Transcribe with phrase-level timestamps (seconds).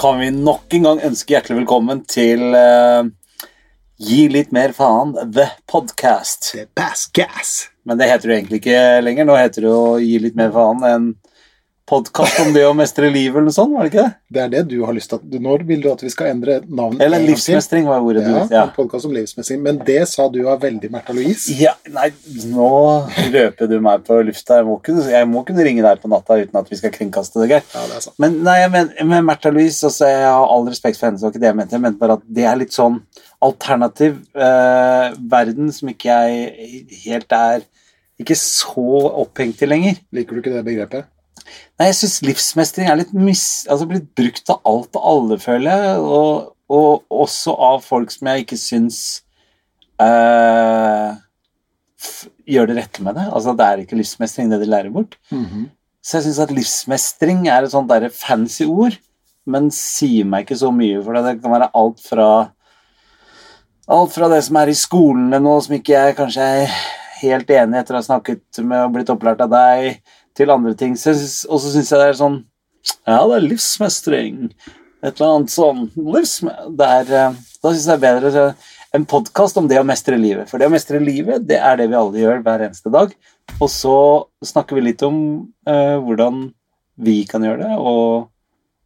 [0.00, 3.08] Kan vi nok en gang ønske hjertelig velkommen til eh,
[4.00, 6.54] Gi litt mer faen, The Podcast.
[6.54, 7.50] The bass gas.
[7.84, 9.28] Men det heter det egentlig ikke lenger.
[9.28, 11.10] Nå heter det å Gi litt mer faen, en
[11.90, 14.12] podkast om det å mestre livet eller noe sånt, var det ikke det?
[14.36, 15.18] Det er det du har lyst til.
[15.18, 17.00] at- Når vil du at vi skal endre navnet?
[17.02, 18.66] Eller livsmestring var ordet du Ja, ja.
[18.76, 19.60] podkast om livsmestring.
[19.64, 21.50] Men det sa du var veldig Märtha Louise.
[21.58, 22.10] ja, nei,
[22.46, 22.70] nå
[23.34, 24.60] røper du meg på lufta.
[24.60, 27.40] Jeg må, kunne, jeg må kunne ringe deg på natta uten at vi skal kringkaste
[27.42, 27.62] det, Geir.
[27.74, 28.14] Ja, det er sant.
[28.18, 31.32] Men nei, men, med Märtha Louise altså, Jeg har all respekt for henne, det var
[31.34, 31.72] ikke det jeg mente.
[31.72, 33.00] Jeg mente bare at det er litt sånn
[33.42, 37.62] alternativ eh, verden som ikke jeg helt er
[38.20, 38.84] Ikke så
[39.24, 39.96] opphengt i lenger.
[40.12, 41.04] Liker du ikke det begrepet?
[41.80, 45.70] Nei, jeg syns livsmestring er litt mis, altså blitt brukt av alt og alle, føler
[45.70, 45.98] jeg.
[46.04, 49.00] Og, og også av folk som jeg ikke syns
[50.02, 51.16] uh,
[52.48, 53.26] gjør det rette med det.
[53.30, 55.18] Altså, det er ikke livsmestring, det de lærer bort.
[55.34, 55.68] Mhm.
[56.00, 58.94] Så jeg syns at livsmestring er et sånt der fancy ord,
[59.50, 62.30] men sier meg ikke så mye, for det kan være alt fra
[63.90, 66.74] Alt fra det som er i skolene nå, som ikke jeg kanskje er
[67.24, 69.96] helt enig etter å ha snakket med og blitt opplært av deg,
[70.40, 70.96] til andre ting.
[70.96, 72.42] Og så syns jeg det er sånn
[73.06, 74.50] Ja, det er livsmestring.
[75.00, 76.52] Et eller annet sånn livsme...
[76.80, 78.44] Er, eh, da syns jeg det er bedre
[78.96, 80.50] en podkast om det å mestre livet.
[80.50, 83.12] For det å mestre livet, det er det vi alle gjør hver eneste dag.
[83.58, 83.96] Og så
[84.46, 85.20] snakker vi litt om
[85.68, 86.48] eh, hvordan
[87.00, 88.28] vi kan gjøre det, og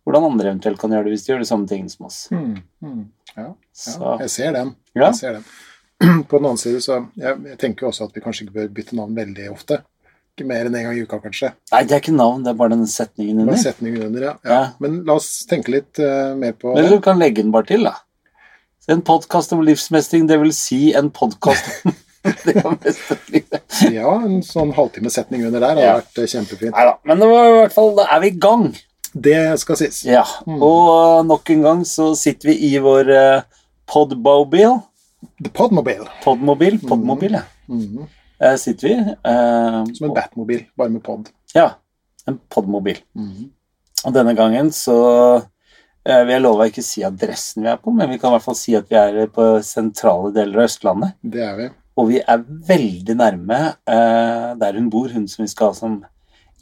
[0.04, 2.18] hvordan andre eventuelt kan gjøre det hvis de gjør de samme tingene som oss.
[2.30, 4.74] Mm, mm, Ja, ja, jeg ser den.
[4.92, 5.08] Ja.
[5.08, 5.48] Jeg ser den.
[6.28, 8.72] På den annen side så jeg, jeg tenker jo også at vi kanskje ikke bør
[8.76, 9.80] bytte navn veldig ofte.
[10.34, 11.52] Ikke mer enn en gang i uka, kanskje.
[11.70, 13.60] Nei, det er ikke navn, det er bare den setningen Bare under.
[13.62, 14.32] setningen under, ja.
[14.42, 14.50] ja.
[14.50, 14.62] Ja.
[14.82, 17.84] Men la oss tenke litt uh, mer på Men du kan legge den bare til,
[17.86, 17.92] da.
[18.90, 21.94] En podkast om livsmestring, det vil si en podkast om.
[23.92, 25.94] Ja, en sånn halvtimesetning under der hadde Ja.
[26.00, 26.72] vært eh, kjempefint.
[26.74, 28.66] Nei da, men det var i hvert fall, da er vi i gang.
[29.14, 30.02] Det skal sies.
[30.08, 30.56] Ja, Mm.
[30.62, 33.42] og uh, nok en gang så sitter vi i vår uh,
[33.86, 34.80] podmobil.
[35.44, 36.08] The Podmobile.
[36.24, 37.44] Podmobil, podmobil, ja.
[37.68, 38.08] Mhm.
[38.44, 38.94] Eh, sitter vi.
[39.32, 41.28] eh, Som en Batmobil, bare med pod.
[41.56, 41.70] Ja,
[42.28, 42.98] en podmobil.
[43.16, 43.50] Mhm.
[44.04, 44.96] Og denne gangen så
[46.04, 48.36] eh, vil jeg love å ikke si adressen vi er på, men vi kan i
[48.36, 51.14] hvert fall si at vi er på sentrale deler av Østlandet.
[51.24, 51.68] Det er vi.
[51.96, 56.02] Og vi er veldig nærme eh, der hun bor, hun som vi skal ha som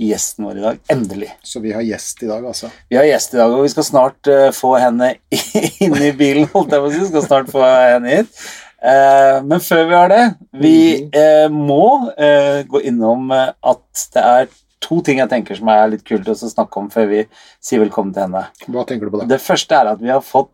[0.03, 0.79] gjesten vår i dag.
[0.93, 1.31] Endelig.
[1.47, 2.71] Så vi har gjest i dag, altså.
[2.91, 5.13] Vi har gjest i dag, og vi skal snart uh, få henne
[5.85, 6.49] inn i bilen.
[6.55, 7.03] holdt jeg på å si.
[7.11, 8.41] Skal snart få henne hit.
[8.83, 10.23] Eh, men før vi har det,
[10.59, 11.11] vi Mhm.
[11.15, 14.49] eh, må eh, gå innom at det er
[14.81, 17.21] to ting jeg tenker som er litt kult å snakke om før vi
[17.63, 18.47] sier velkommen til henne.
[18.69, 19.27] Hva tenker du på da?
[19.31, 20.51] Det første er at vi har fått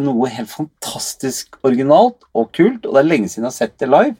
[0.00, 3.88] noe helt fantastisk originalt og kult, og det er lenge siden jeg har sett det
[3.90, 4.14] live.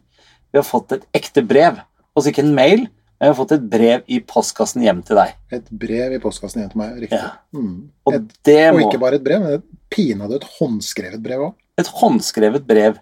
[0.53, 1.79] Vi har fått et ekte brev.
[2.15, 5.33] Altså ikke en mail, men vi har fått et brev i postkassen hjem til deg.
[5.57, 6.99] Et brev i postkassen hjem til meg.
[7.01, 7.17] Riktig.
[7.23, 7.31] Ja.
[7.57, 7.89] Mm.
[8.05, 11.55] Og Et, det og ikke bare et brev, men pinadø et håndskrevet brev òg.
[11.79, 12.97] Et håndskrevet brev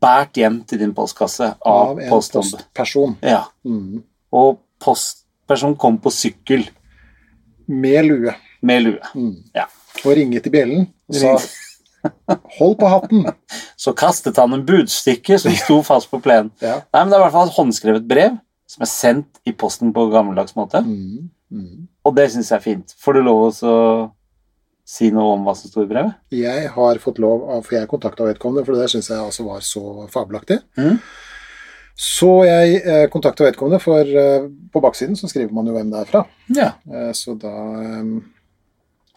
[0.00, 2.58] båret hjem til din postkasse av, Av en postombud.
[2.60, 3.16] postperson.
[3.24, 3.44] Ja.
[3.64, 4.02] Mm.
[4.36, 6.66] Og postpersonen kom på sykkel
[7.68, 8.34] Med lue.
[8.62, 9.00] med lue.
[9.14, 9.36] Mm.
[9.54, 9.64] Ja.
[10.04, 11.36] Og ringet i bjellen og sa
[12.58, 13.34] 'hold på hatten'.
[13.76, 16.50] Så kastet han en budstikke som sto fast på plenen.
[16.62, 16.80] Ja.
[16.92, 18.38] Nei, men Det er i hvert fall et håndskrevet brev
[18.68, 20.80] som er sendt i posten på gammeldags måte.
[20.84, 21.30] Mm.
[21.50, 21.88] Mhm.
[22.04, 22.94] Og det syns jeg er fint.
[22.98, 24.10] Får du lov å
[24.86, 26.14] si noe om hva som sto i brevet?
[26.30, 29.64] Jeg har fått lov av For jeg kontakta vedkommende, for det syns jeg altså var
[29.66, 29.82] så
[30.12, 30.60] fabelaktig.
[30.78, 31.00] Mm.
[31.96, 36.02] Så jeg eh, kontakta vedkommende, for eh, på baksiden så skriver man jo hvem det
[36.02, 36.22] er fra.
[36.54, 36.70] Ja.
[36.92, 38.10] Eh, så da eh,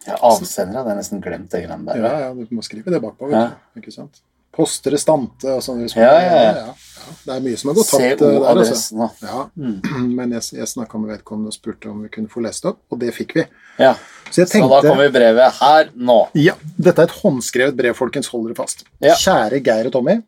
[0.08, 2.02] ja avsender hadde jeg nesten glemt det greiene der.
[2.02, 3.48] Ja, ja, du må skrive det bakpå, vet Ja.
[3.76, 3.82] du.
[3.84, 4.22] Ikke sant?
[4.56, 6.54] Poste restante og sånne Ja, ja, ja.
[6.56, 8.78] ja, Det er mye som har gått tapt eh, der, altså.
[8.78, 9.04] CO-adressen.
[9.24, 10.14] Ja, Mm.
[10.18, 13.00] men jeg, jeg snakka med vedkommende og spurte om vi kunne få lest opp, og
[13.02, 13.46] det fikk vi.
[13.80, 13.94] Ja.
[14.30, 16.18] Så jeg Så da kommer brevet her nå.
[16.38, 18.28] Ja, dette er et håndskrevet brev, folkens.
[18.34, 18.86] Hold dere fast.
[19.04, 19.16] Ja.
[19.20, 20.20] Kjære Geir og Tommy.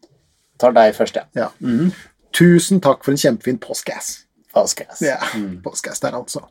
[0.61, 1.27] Tar deg først, ja.
[1.37, 1.49] Ja.
[1.59, 1.91] Mhm.
[2.31, 4.21] Tusen takk for en kjempefin postgass.
[4.55, 5.01] Postgass.
[5.03, 5.59] Ja, mm.
[5.65, 6.45] Postgass der, altså.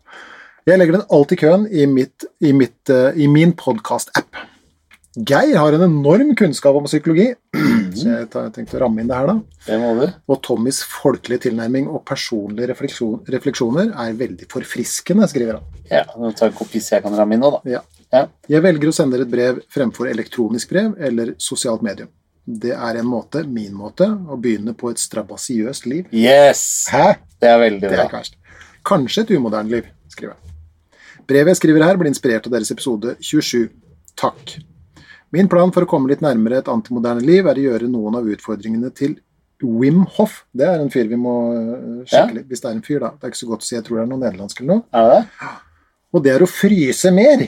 [0.69, 4.37] Jeg legger den alltid i køen i, mitt, i, mitt, uh, i min podkast-app.
[5.17, 7.33] Geir har en enorm kunnskap om psykologi,
[7.99, 9.65] så jeg tenkte å ramme inn det her, da.
[9.65, 10.05] Det må du.
[10.31, 15.81] Og Tommys folkelige tilnærming og personlige refleksjon, refleksjoner er veldig forfriskende, skriver han.
[15.91, 17.75] Ja, nå tar jeg en kopi så jeg kan ramme inn nå, da.
[17.79, 17.83] Ja.
[18.15, 18.23] Ja.
[18.51, 22.11] Jeg velger å sende dere et brev fremfor elektronisk brev eller sosialt medium.
[22.47, 26.07] Det er en måte, min måte, å begynne på et strabasiøst liv.
[26.15, 26.63] Yes!
[26.91, 27.19] Hæ?
[27.43, 27.91] Det er veldig bra.
[27.91, 28.39] Det er ikke verst.
[28.87, 30.57] Kanskje et umoderne liv, skriver jeg.
[31.31, 33.71] Brevet jeg skriver her, blir inspirert av deres episode 27.
[34.19, 34.61] Takk.
[35.33, 38.27] Min plan for å komme litt nærmere et antimoderne liv er å gjøre noen av
[38.27, 39.17] utfordringene til
[39.63, 40.45] Wim Hoff.
[40.57, 41.35] Det er en fyr vi må
[42.09, 42.49] sjekke litt, Ja.
[42.49, 43.11] hvis det er en fyr, da.
[43.15, 44.85] Det er ikke så godt å si, jeg tror det er noe nederlandsk eller noe.
[44.93, 45.51] Er det?
[46.15, 47.45] Og det er å fryse mer.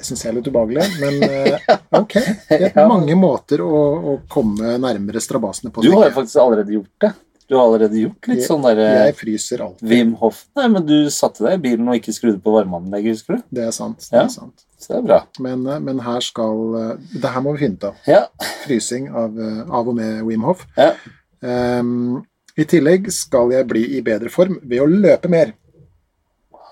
[0.00, 1.58] Det syns jeg er litt ubehagelig, men eh,
[2.00, 2.14] ok.
[2.48, 2.86] Det er Ja.
[2.88, 3.70] mange måter å,
[4.14, 5.82] å komme nærmere strabasene på.
[5.84, 7.12] Du har jo faktisk allerede gjort det.
[7.50, 9.86] Du har allerede gjort litt sånn derre Jeg fryser alltid.
[9.90, 13.36] Wim Hof Nei, men du satte deg i bilen og ikke skrudde på varmeanlegget, husker
[13.36, 13.42] du?
[13.58, 13.98] Det er sant.
[14.08, 14.64] Det er sant.
[14.80, 15.20] Så det er bra.
[15.44, 16.92] Men, eh, men her skal eh,
[17.22, 18.02] Det her må vi finne ut av.
[18.08, 18.22] Ja.
[18.64, 20.64] Frysing av, eh, av og med Wim Hof.
[20.78, 20.94] Ja.
[21.40, 22.20] Um,
[22.56, 25.52] I tillegg skal jeg bli i bedre form ved å løpe mer.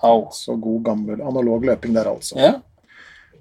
[0.01, 0.27] Wow.
[0.33, 2.37] Så god, gammel analog løping der, altså.
[2.39, 2.57] Ja.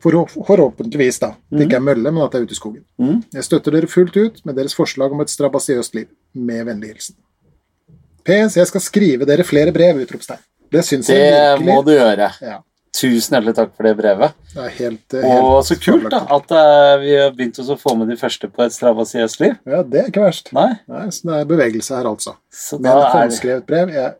[0.02, 0.14] For,
[0.46, 1.32] forhåpentligvis, da.
[1.50, 2.84] Det ikke er mølle, men at det er ute i skogen.
[3.02, 3.22] Mm.
[3.34, 6.06] Jeg støtter dere fullt ut med deres forslag om et strabasiøst liv.
[6.38, 7.18] Med vennlig hilsen.
[8.28, 8.58] PS.
[8.60, 10.04] Jeg skal skrive dere flere brev!
[10.04, 10.42] Utropstegn.
[10.70, 11.66] Det syns jeg virkelig.
[11.66, 12.30] Det må du gjøre.
[12.44, 12.58] Ja,
[12.98, 14.32] Tusen hjertelig takk for det brevet.
[14.54, 18.08] det er helt, Og så kult da, at eh, vi har begynt å få med
[18.10, 19.54] de første på et strabasiøst liv.
[19.70, 20.50] Ja, det er ikke verst.
[20.56, 22.34] Nei, Nei, så det er bevegelse her, altså.
[22.50, 23.92] så Med da et er det brev.
[23.94, 24.16] Jeg,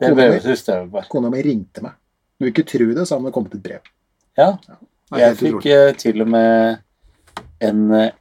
[0.00, 1.06] det brevet bare.
[1.12, 1.96] kona mi ringte meg.
[2.36, 3.88] Du vil ikke tro det, så har det kommet et brev.
[4.36, 4.78] Ja, ja.
[5.14, 5.72] er jeg fikk utrolig.
[5.78, 6.78] eh, til og med
[7.60, 8.12] en eh,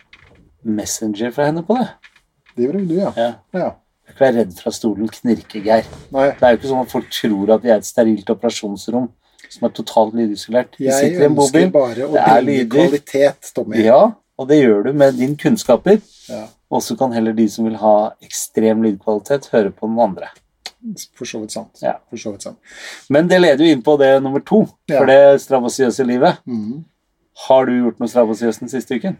[0.63, 1.87] messenger fra henne på det.
[2.55, 3.11] Det gjorde du, ja.
[3.15, 3.29] Ja.
[3.55, 3.69] ja.
[4.09, 5.87] Jeg er ikke redd for at stolen knirker, Geir.
[6.11, 9.05] Nei, Det er jo ikke sånn at folk tror at vi er et sterilt operasjonsrom
[9.49, 10.75] som er totalt lydisolert.
[10.79, 11.71] Jeg sitter i en ønsker bobil.
[11.71, 12.69] bare å Det er lyder.
[12.89, 13.83] kvalitet, Tommy.
[13.83, 16.01] Ja, og det gjør du med din kunnskaper.
[16.29, 20.27] Ja, Og så kan heller de som vil ha ekstrem lydkvalitet, høre på noen andre.
[21.15, 21.79] for så vidt sant.
[21.81, 21.95] Ja.
[22.09, 22.57] For så vidt sant.
[23.09, 24.99] Men det leder jo inn på det nummer to, Ja.
[24.99, 26.37] for det strabasiøse livet.
[26.47, 26.85] Mm.
[27.47, 29.17] Har du gjort noe strabasiøst den siste uken?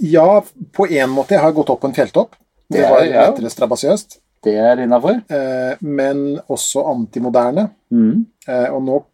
[0.00, 0.40] Ja,
[0.72, 1.30] på en måte.
[1.34, 2.34] Jeg har gått opp på en fjelltopp.
[2.70, 4.18] Det var lettere strabasiøst.
[4.46, 5.20] Det er innafor?
[5.26, 7.68] Eh, men også antimoderne.
[7.90, 8.26] Mm.
[8.46, 9.04] Eh, og nå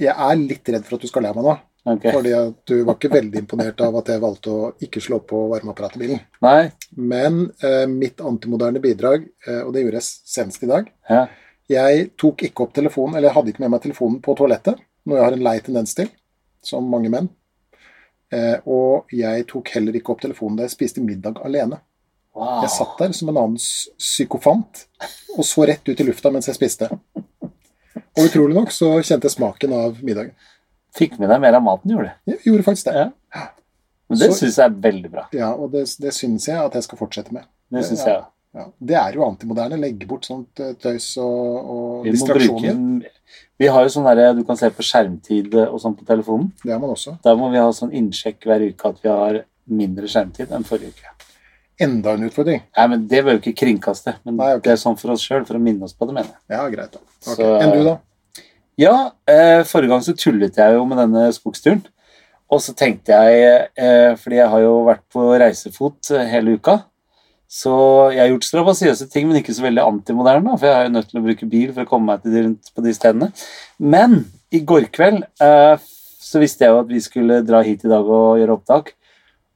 [0.00, 1.52] Jeg er litt redd for at du skal le av meg nå.
[1.84, 2.14] Okay.
[2.16, 5.42] Fordi at du var ikke veldig imponert av at jeg valgte å ikke slå på
[5.50, 6.22] varmeapparatet i bilen.
[6.42, 6.72] Nei?
[6.96, 11.26] Men eh, mitt antimoderne bidrag, eh, og det gjorde jeg senest i dag Ja.
[11.70, 15.16] Jeg tok ikke opp telefonen, eller jeg hadde ikke med meg telefonen på toalettet, noe
[15.16, 16.10] jeg har en lei tendens til,
[16.64, 17.30] som mange menn.
[18.34, 21.78] Eh, og jeg tok heller ikke opp telefonen da jeg spiste middag alene.
[22.34, 22.62] Wow.
[22.64, 23.60] Jeg satt der som en annen
[23.98, 24.84] psykofant
[25.38, 26.88] og så rett ut i lufta mens jeg spiste.
[28.14, 30.34] Og utrolig nok så kjente jeg smaken av middagen.
[30.94, 32.32] Fikk med deg mer av maten, gjorde du.
[32.34, 32.94] Jeg gjorde faktisk det.
[33.34, 33.46] Ja.
[34.10, 35.24] Men det syns jeg er veldig bra.
[35.34, 37.46] Ja, og det, det syns jeg at jeg skal fortsette med.
[37.74, 38.20] Det syns jeg.
[38.54, 38.66] Ja.
[38.78, 39.78] Det er jo antimoderne.
[39.82, 42.68] Legge bort sånt eh, tøys og, og Vi distraksjoner.
[42.70, 43.02] en-
[43.58, 46.52] Vi har jo sånn derre du kan se på skjermtid og sånn på telefonen.
[46.62, 47.16] Det har man også.
[47.24, 50.90] Der må vi ha sånn innsjekk hver uke at vi har mindre skjermtid enn forrige
[50.94, 51.10] uke.
[51.82, 52.60] Enda en utfordring.
[52.76, 54.62] Nei, men Det bør jo ikke kringkaste, men Nei, okay.
[54.68, 56.42] det er sånn for oss sjøl, for å minne oss på det, mener jeg.
[56.54, 56.92] Ja, greit.
[56.92, 56.98] da.
[57.26, 57.36] Ok.
[57.36, 57.96] Så- Enn du, da?
[58.78, 61.84] Ja, eh, forrige gang så tullet jeg jo med denne skogsturen.
[62.50, 66.84] Og så tenkte jeg, eh, fordi jeg har jo vært på reisefot eh, hele uka,
[67.50, 70.94] så jeg har gjort strabasiøse ting, men ikke så veldig antimoderne, for jeg er jo
[70.94, 73.32] nødt til å bruke bil for å komme meg til de rundt på de stedene.
[73.78, 75.76] Men i går kveld eh,
[76.24, 78.92] så visste jeg jo at vi skulle dra hit i dag og gjøre opptak.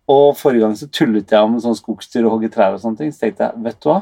[0.08, 3.12] Og forrige gang så tullet jeg om sånn skogstur og hogge trær og sånne ting.
[3.12, 4.00] Så tenkte jeg, vet du hva?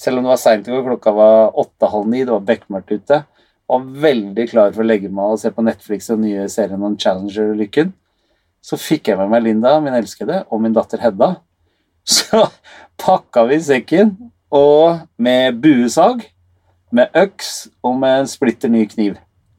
[0.00, 3.18] Selv om det var seint i går, klokka var åtte-halv ni, det var bekmørkt ute,
[3.70, 6.96] og veldig klar for å legge meg og se på Netflix og nye serien om
[6.98, 7.90] Challenger-ulykken.
[8.64, 11.34] Så fikk jeg med meg Linda, min elskede, og min datter Hedda.
[12.16, 12.46] Så
[13.00, 14.14] pakka vi sekken
[14.50, 16.24] og med buesag,
[16.90, 19.18] med øks og med en splitter ny kniv.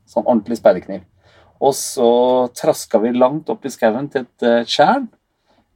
[0.10, 1.06] Sånn ordentlig speiderkniv.
[1.62, 2.12] Og så
[2.58, 5.06] traska vi langt opp i skauen til et uh, tjern.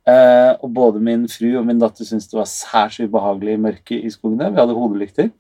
[0.05, 4.05] Eh, og både min fru og min datter syntes det var særs ubehagelig i mørket
[4.05, 4.51] i skogene.
[4.53, 5.31] Vi hadde hodelykter.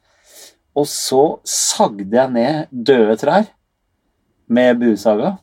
[0.75, 3.51] Og så sagde jeg ned døde trær
[4.47, 5.35] med buesaga.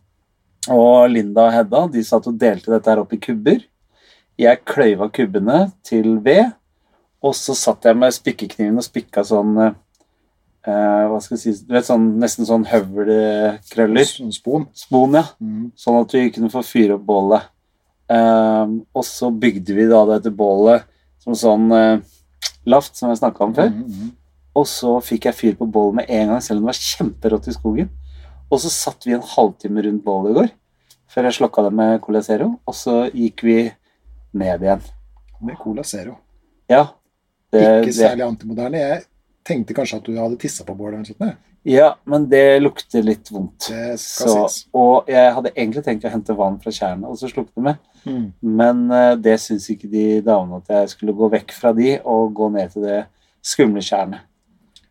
[0.71, 3.63] Og Linda og Hedda de satt og delte dette her opp i kubber.
[4.39, 6.53] Jeg kløyva kubbene til ved,
[7.23, 9.75] og så satt jeg med spikkekniven og spikka sånn eh,
[10.65, 14.09] Hva skal jeg si Du vet sånn nesten sånn høvelkrøller.
[14.09, 14.67] Sånn spon.
[14.75, 15.27] Spon, ja.
[15.39, 15.71] Mm.
[15.79, 17.51] Sånn at vi kunne få fyre opp bålet.
[18.11, 20.89] Ehm, og så bygde vi da dette bålet
[21.23, 22.01] som sånn uh,
[22.67, 23.71] laft, som jeg snakka om før.
[23.71, 24.09] Mm, mm.
[24.59, 27.47] Og så fikk jeg fyr på bålet med en gang, selv om det var kjemperått
[27.49, 27.93] i skogen.
[28.53, 30.51] Og så satt vi en halvtime rundt bålet i går,
[31.13, 32.51] før jeg slokka det med Cola Zero.
[32.69, 33.57] Og så gikk vi
[34.37, 34.83] ned igjen.
[35.47, 36.19] Med Cola Zero.
[36.71, 36.85] Ja.
[37.53, 38.81] Det, Ikke særlig antimoderne.
[38.83, 39.07] Jeg
[39.47, 41.49] tenkte kanskje at du hadde tissa på bålet eller noe sånt.
[41.67, 43.69] ja, men det lukter litt vondt.
[43.71, 44.67] Det skal Så, sies.
[44.75, 47.81] og jeg hadde egentlig tenkt å hente vann fra tjernet, og så slukte det med.
[48.05, 48.27] Mm.
[48.43, 52.33] Men uh, det syns ikke de damene at jeg skulle gå vekk fra de og
[52.35, 53.01] gå ned til det
[53.43, 54.27] skumle tjernet.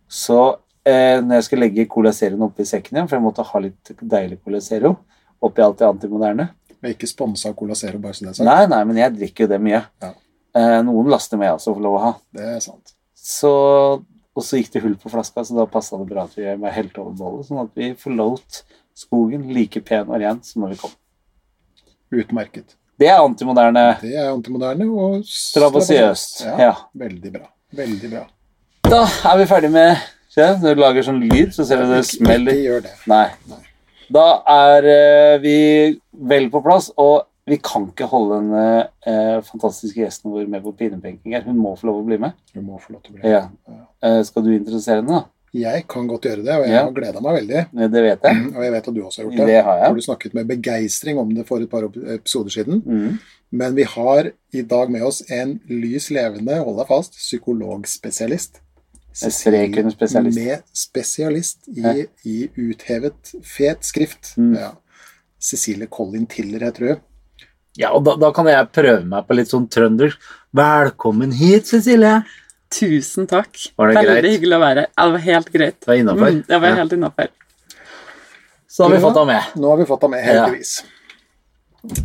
[0.08, 3.64] Så uh, når jeg skal legge Cola Zeroen oppi sekken igjen, for jeg måtte ha
[3.64, 4.96] litt deilig Cola Zero
[5.42, 8.40] oppi alt det antimoderne Vi er ikke sponsa av Cola Zero, bare så det er
[8.40, 8.48] sagt.
[8.48, 9.84] Nei, nei, men jeg drikker jo det mye.
[10.02, 10.14] Ja.
[10.56, 12.14] Uh, noen laster med jeg også får lov å ha.
[12.36, 12.96] Det er sant.
[13.22, 13.52] Så,
[14.36, 16.76] og så gikk det hull på flaska, så da passa det bra at vi bare
[16.76, 18.62] helte over bollet, sånn at vi forlot
[18.98, 20.94] skogen like pen og ren som når vi kom.
[22.12, 22.76] Utmerket.
[23.00, 23.84] Det er antimoderne.
[24.02, 26.44] Det er antimoderne og Strabasiøst.
[26.46, 26.74] Ja, Ja.
[26.94, 27.48] Veldig bra.
[27.74, 28.26] Veldig bra.
[28.86, 29.96] Da er vi ferdig med
[30.32, 32.56] Se, når du lager sånn lyd, så ser du det smeller.
[32.56, 32.92] Ikke gjør det.
[33.12, 33.26] Nei.
[34.16, 35.56] Da er eh, vi
[36.32, 38.54] vel på plass, og vi kan ikke holde den
[39.10, 41.44] eh, fantastiske gjesten vår med på pinebenking her.
[41.48, 42.34] Hun må få lov å bli med.
[42.54, 43.48] Hun må få lov til å bli Ja.
[44.04, 45.26] Eh, skal du introdusere henne, da?
[45.54, 46.84] Jeg kan godt gjøre det, og jeg Ja.
[46.86, 47.92] har gleda meg veldig.
[47.92, 48.46] Det vet jeg.
[48.56, 49.48] Og jeg vet at du også har gjort det.
[49.48, 49.88] Det har jeg.
[49.90, 52.82] Hvor du snakket med begeistring om det for et par episoder siden.
[52.86, 53.20] Mm.
[53.52, 58.62] Men vi har i dag med oss en lys levende, hold deg fast, psykologspesialist.
[59.12, 60.36] Med spesialist.
[60.38, 64.38] Med spesialist i, i uthevet, fet skrift.
[64.38, 64.54] Mm.
[64.56, 64.72] Ja.
[65.42, 67.02] Cecilie Collin Tiller heter hun.
[67.80, 70.20] Ja, og da, da kan jeg prøve meg på litt sånn trøndersk.
[70.58, 72.18] Velkommen hit, Cecilie.
[72.72, 73.56] Tusen takk.
[73.80, 74.32] Var det Veldig greit?
[74.36, 74.90] hyggelig å være her.
[74.92, 75.78] Ja, det var helt greit.
[75.80, 76.32] Det var innafor.
[76.36, 76.76] Mm, det var Ja.
[76.82, 77.28] helt innafor.
[78.72, 79.44] Så har vi fått deg med.
[79.60, 80.74] Nå har vi fått deg med, heldigvis.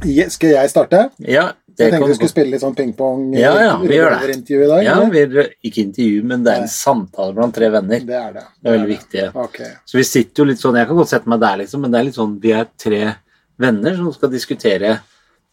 [0.06, 0.28] Ja.
[0.32, 1.00] Skal jeg starte?
[1.20, 4.14] Ja, det Jeg tenkte kan vi skulle spille litt sånn ping-pong Ja, ja, vi gjør
[4.22, 4.36] det.
[4.38, 4.84] intervju i dag.
[4.84, 5.10] Ja, eller?
[5.28, 8.00] vi, ikke intervju, men det er en samtale blant tre venner.
[8.00, 8.44] Det er det.
[8.62, 9.34] Det er veldig viktig.
[9.36, 9.58] Ok.
[9.84, 12.00] Så vi sitter jo litt sånn, Jeg kan godt sette meg der, liksom, men det
[12.00, 13.14] er litt sånn, vi er tre
[13.58, 15.00] venner som skal diskutere.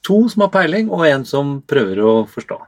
[0.03, 2.59] To som har peiling, og en som prøver å forstå.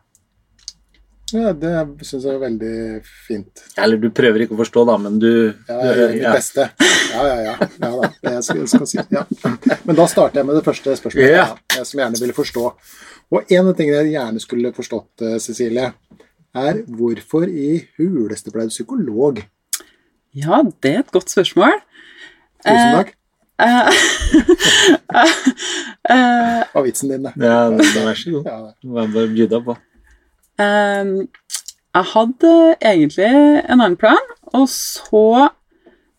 [1.33, 1.71] Ja, det
[2.05, 2.73] syns jeg er veldig
[3.25, 3.63] fint.
[3.81, 5.31] Eller du prøver ikke å forstå, da, men du,
[5.67, 6.33] Ja, jeg gjør mitt ja.
[6.35, 6.67] beste.
[7.15, 7.55] Ja, ja, ja.
[7.81, 8.99] ja da, det jeg skal, skal si.
[9.15, 9.23] Ja.
[9.87, 11.47] Men da starter jeg med det første spørsmålet, Ja.
[11.55, 12.65] da, jeg som gjerne ville forstå.
[13.33, 15.89] Og en av tingene jeg gjerne skulle forstått, eh, Cecilie,
[16.55, 19.41] er hvorfor i huleste ble du psykolog?
[20.35, 21.81] Ja, det er et godt spørsmål.
[22.61, 23.09] Tusen takk.
[23.15, 23.21] Eh,
[23.59, 23.89] eh,
[26.09, 27.33] Hva var vitsen din, det?
[27.39, 28.49] Ja, vær så god.
[28.49, 28.73] Ja, det.
[29.13, 29.77] Du bjuda på.
[30.59, 31.05] eh,
[31.95, 32.51] jeg hadde
[32.83, 35.49] egentlig en annen plan, og så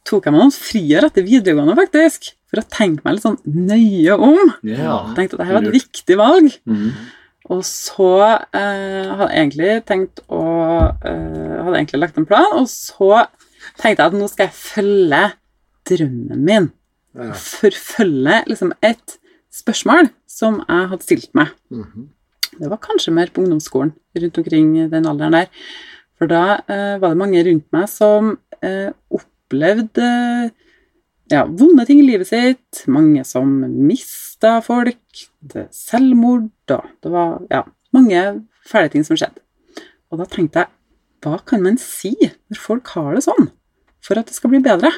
[0.06, 4.16] tok jeg meg noen friår etter videregående, faktisk, for å tenke meg litt sånn nøye
[4.16, 4.52] om.
[4.64, 5.00] Ja.
[5.16, 6.54] Tenkte at dette var et viktig valg.
[6.64, 6.90] Mm.
[7.52, 10.40] Og så eh, hadde jeg egentlig tenkt å
[11.06, 13.26] eh, Hadde egentlig lagt en plan, og så
[13.78, 15.22] tenkte jeg at nå skal jeg følge
[15.90, 16.68] drømmen min.
[17.16, 17.32] Ja.
[17.32, 19.16] Forfølge liksom et
[19.54, 21.54] spørsmål som jeg hadde stilt meg.
[21.72, 22.10] Mhm.
[22.56, 25.48] Det var kanskje mer på ungdomsskolen, rundt omkring den alderen der.
[26.16, 30.06] For da eh, var det mange rundt meg som eh, opplevde
[31.32, 32.84] ja, vonde ting i livet sitt.
[32.88, 35.26] Mange som mista folk.
[35.40, 38.22] Det selvmord og Det var ja, mange
[38.66, 39.42] fæle ting som skjedde.
[40.10, 40.72] Og da tenkte jeg,
[41.24, 43.50] hva kan man si når folk har det sånn,
[44.04, 44.92] for at det skal bli bedre?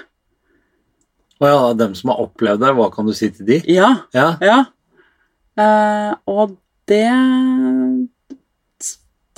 [1.41, 3.61] Og ja, dem som har opplevd det, hva kan du si til de?
[3.71, 4.59] Ja, Ja, Ja.
[5.59, 8.09] Uh, og det tenker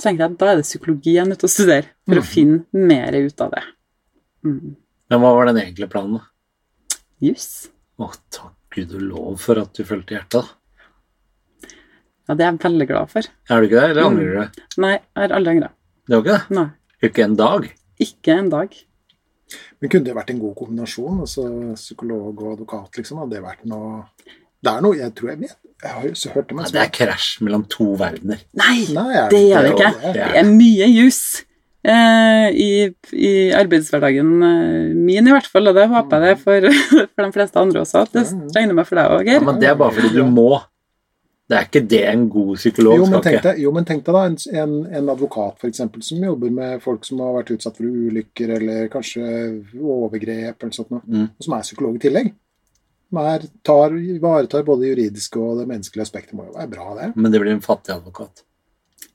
[0.01, 2.29] tenkte jeg da er det psykologi jeg er nødt til å studere for å Mhm.
[2.31, 3.63] finne mer ut av det.
[4.45, 4.75] Mm.
[5.09, 6.13] Men hva var den egentlige planen?
[6.17, 6.97] da?
[7.21, 7.69] Juss.
[7.99, 10.41] Å, takk Gud og lov for at du fulgte hjertet.
[10.41, 10.43] da.
[12.29, 13.21] Ja, det er jeg veldig glad for.
[13.49, 14.17] Er du ikke det, eller Mm.
[14.17, 14.61] angrer du?
[14.81, 15.69] Nei, jeg har aldri angra.
[16.07, 16.55] Det har ikke det?
[16.55, 16.69] Nei.
[17.03, 17.71] Ikke en dag?
[17.99, 18.75] Ikke en dag.
[19.81, 21.19] Men kunne det vært en god kombinasjon?
[21.25, 21.43] altså
[21.75, 23.21] Psykolog og advokat, liksom?
[23.23, 24.03] Hadde det vært noe
[24.61, 26.71] Det er noe Jeg tror jeg vet Jeg har jo så hørt det, men ja,
[26.75, 28.43] det er krasj mellom to verdener.
[28.61, 30.11] Nei, Nei, er det er det ikke det?
[30.19, 31.21] Det er mye jus.
[31.81, 32.67] eh, i,
[33.17, 35.71] i arbeidshverdagen eh, min, i hvert fall.
[35.71, 36.67] Og det håper jeg det er for,
[37.15, 38.03] for de fleste andre også.
[38.13, 40.59] Det regner med for deg òg, Ja, men det er bare fordi du må.
[41.51, 43.53] Det er ikke det en god psykolog Jo, men skal ikke.
[43.59, 47.03] jo, men tenk deg da en, en, en advokat for eksempel, som jobber med folk
[47.07, 49.25] som har vært utsatt for ulykker eller kanskje
[49.75, 51.25] overgrep, eller sånt noe, Mm.
[51.35, 52.31] og som er psykolog i tillegg.
[53.19, 56.33] Er, tar, ivaretar både det juridiske og det menneskelige aspektet.
[56.33, 57.09] må jo være bra, det.
[57.19, 58.45] Men det blir en fattig advokat.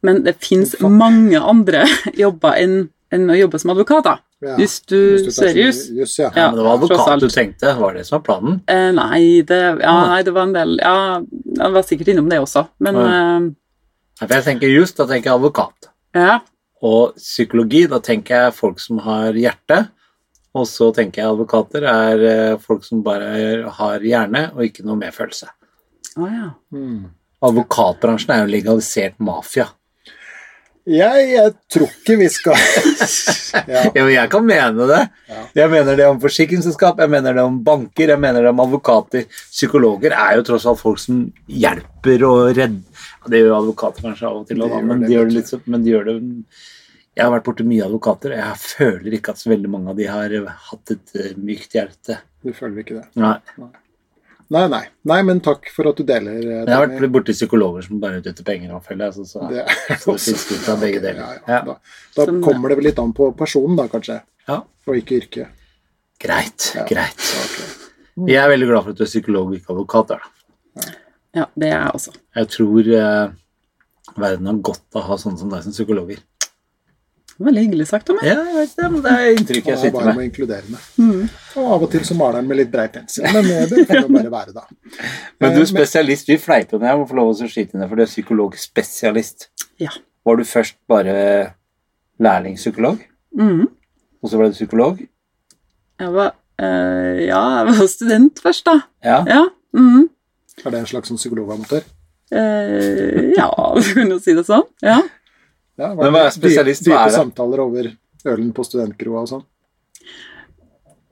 [0.04, 1.86] Men det fins mange andre
[2.24, 4.16] jobber enn enn å jobbe som advokat, da.
[4.42, 4.56] Ja.
[4.58, 5.54] Hvis du du ser.
[5.54, 5.86] Juss,
[6.18, 6.26] ja.
[6.34, 6.48] Ja.
[6.50, 8.56] men det var advokat du tenkte, var det som var planen?
[8.66, 11.20] Eh, nei, det, ja, nei, det var en del Ja,
[11.56, 13.40] jeg var sikkert innom det også, men Ah.
[13.40, 15.90] uh, jeg tenker just, da tenker jeg advokat.
[16.14, 16.40] ja.
[16.84, 19.88] Og psykologi, da tenker jeg folk som har hjerte.
[20.54, 24.96] Og så tenker jeg advokater er eh, folk som bare har hjerne og ikke noe
[25.00, 25.48] medfølelse.
[26.18, 26.50] Oh, ja.
[26.72, 27.08] Mm.
[27.42, 29.66] Advokatbransjen er jo legalisert mafia.
[30.86, 32.54] Jeg, jeg tror ikke vi skal
[33.72, 33.80] ja.
[33.90, 35.00] Ja, men jeg kan mene det.
[35.26, 35.40] Ja.
[35.58, 39.26] Jeg mener det om forsikringsselskap, jeg mener det om banker, jeg mener det om advokater.
[39.50, 44.28] Psykologer er jo tross alt folk som hjelper og redder ja, Det gjør advokater kanskje
[44.30, 47.24] av og til, da, men de gjør det litt så, men de gjør det Jeg
[47.24, 50.06] har vært borti mye advokater, og jeg føler ikke at så veldig mange av de
[50.12, 50.36] har
[50.70, 52.20] hatt et eh, mykt hjerte.
[52.46, 53.08] Du føler ikke det?
[53.18, 53.38] Nei.
[53.58, 53.72] Nei,
[54.54, 54.62] nei.
[54.70, 56.36] Nei, Nei, men takk for at du deler.
[56.38, 59.06] eh, Jeg har det vært borti psykologer som bare er ute etter penger, og føler
[59.08, 59.14] jeg.
[59.18, 59.64] Så, så, Det
[60.02, 61.22] så det finnes litt av begge deler.
[61.24, 61.56] Ja, ja.
[61.56, 61.60] Ja.
[61.66, 61.76] Da,
[62.16, 64.60] da Sånn, kommer det vel litt an på personen, da, kanskje, ja.
[64.86, 65.64] og ikke yrket.
[66.22, 66.70] Greit.
[66.76, 66.84] Ja.
[66.88, 67.26] Greit.
[68.16, 68.28] Mm.
[68.30, 70.14] Jeg er veldig glad for at du er psykolog og ikke advokat.
[70.14, 70.92] Da.
[71.36, 72.14] Ja, det er jeg også.
[72.38, 73.34] Jeg tror eh,
[74.16, 76.22] verden har godt av å ha sånne som deg som psykologer.
[77.38, 78.28] Veldig hyggelig sagt om meg.
[78.30, 80.78] Ja, jeg vet det, men det er inntrykket jeg er sitter bare Varm og inkluderende.
[80.96, 81.26] Mm.
[81.60, 83.98] Og av og til så maler han med litt brei pensel, men eh, det får
[84.00, 84.64] jo bare være, da.
[85.40, 87.82] Men du Eh, er spesialist, vi fleiper med deg, må få lov å skyte inn
[87.84, 89.48] det, for du er psykologspesialist.
[89.84, 89.92] Ja.
[90.26, 91.16] Var du først bare
[92.20, 93.04] lærlingspsykolog,
[93.36, 93.66] Mm.
[94.22, 95.02] og så ble du psykolog?
[96.00, 98.80] Jeg var øh, Ja, jeg var student først, da.
[99.04, 99.20] Ja.
[99.28, 99.44] Ja.
[99.76, 100.08] Mm.
[100.64, 101.84] Er det en slags sånn psykologamatør?
[102.32, 104.64] Eh, ja, du kan jo si det sånn.
[104.82, 105.02] Ja.
[105.76, 106.85] Ja, Men hva er spesialist?
[106.87, 107.21] Dype, Hva er dype det?
[107.21, 107.90] samtaler over
[108.33, 109.45] ølen på studentkroa og sånn.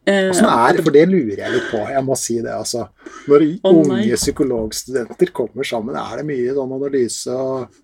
[0.06, 0.82] Eh, Åssen er det?
[0.84, 1.80] For det lurer jeg litt på.
[1.88, 2.88] Jeg må si det, altså.
[3.30, 3.54] Når nei.
[3.70, 7.80] unge psykologstudenter kommer sammen, er det mye sånn analyse og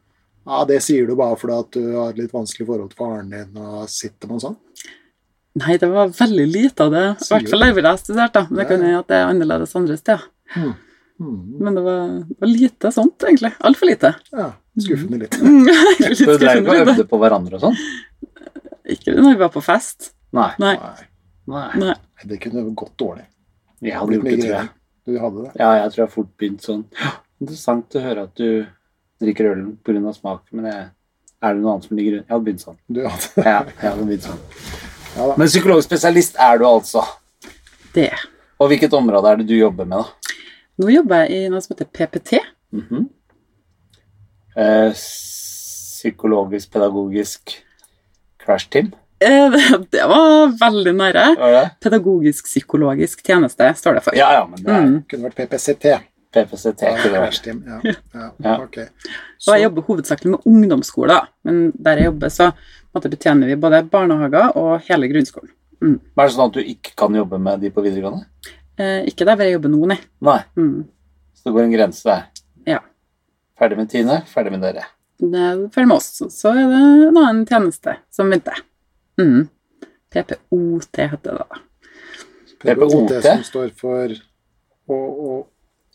[0.50, 3.50] Ja, det sier du bare fordi at du har litt vanskelig forhold til faren din,
[3.60, 4.56] og sitter man sånn?
[5.60, 7.02] Nei, det var veldig lite av det.
[7.20, 8.42] I hvert fall der hvor jeg studerte.
[8.48, 10.24] Men det kan hende at det er annerledes andre steder.
[10.54, 10.72] Hmm.
[11.20, 11.40] Hmm.
[11.60, 13.52] Men det var, det var lite sånt, egentlig.
[13.68, 14.14] Altfor lite.
[14.32, 14.48] Ja,
[14.84, 15.36] skuffende litt.
[15.40, 17.78] Mm, litt Så du dreiv ikke og øvde på hverandre og sånn?
[18.90, 20.12] Ikke når vi var på fest.
[20.36, 20.50] Nei.
[20.62, 20.74] Nei.
[21.50, 21.94] Nei, Nei.
[22.26, 23.24] Det kunne gått dårlig.
[23.80, 24.70] Jeg hadde gjort det, tror jeg.
[25.08, 25.52] Du hadde det.
[25.58, 26.82] Ja, jeg tror jeg fort begynt sånn.
[27.40, 28.66] Interessant å høre at du
[29.20, 30.12] drikker ølen pga.
[30.16, 30.82] smak, men jeg,
[31.40, 32.26] er det noe annet som ligger rundt?
[32.28, 32.78] Jeg hadde begynt sånn.
[32.88, 34.42] Du hadde Ja, jeg hadde begynt sånn.
[35.16, 35.38] Ja da.
[35.40, 37.02] Men psykologspesialist er du altså.
[37.96, 38.10] Det.
[38.60, 40.36] Og hvilket område er det du jobber med, da?
[40.80, 42.38] Nå jobber jeg i noe som heter PPT.
[42.76, 43.08] Mhm.
[44.56, 44.92] Eh,
[46.00, 47.56] psykologisk pedagogisk
[48.44, 48.92] crash team?
[49.20, 49.50] Eh,
[49.92, 51.24] Det, var veldig nære.
[51.84, 54.16] Pedagogisk-psykologisk tjeneste står det for.
[54.16, 54.96] Ja, ja, men det er Mm.
[55.10, 55.86] Kunne vært PPCT.
[56.32, 56.82] PPCT.
[56.86, 57.10] Ja, ikke?
[57.16, 57.64] Crash Team.
[57.66, 57.80] Ja,
[58.14, 58.54] ja, Ja.
[58.62, 58.78] ok.
[59.48, 63.56] Og jeg jobber hovedsakelig med ungdomsskoler, men der jeg jobber, så på måte, betjener vi
[63.56, 65.50] både barnehager og hele grunnskolen.
[65.82, 65.98] Mm.
[66.18, 68.26] er det sånn at du ikke kan jobbe med de på videregående?
[68.78, 69.98] Eh, ikke der hvor jeg jobber nå, nei.
[70.20, 70.38] Nei.
[70.56, 70.84] Mm.
[71.34, 72.26] Så det går en grense der.
[73.60, 74.86] Ferdig med Tine, ferdig med dere.
[75.20, 76.22] Det er ferdig med oss.
[76.32, 78.54] Så er det en annen tjeneste som begynte.
[79.20, 79.50] Mm.
[80.10, 81.60] PPOT heter det da.
[82.64, 84.14] PPOT som står for
[84.88, 85.34] å, å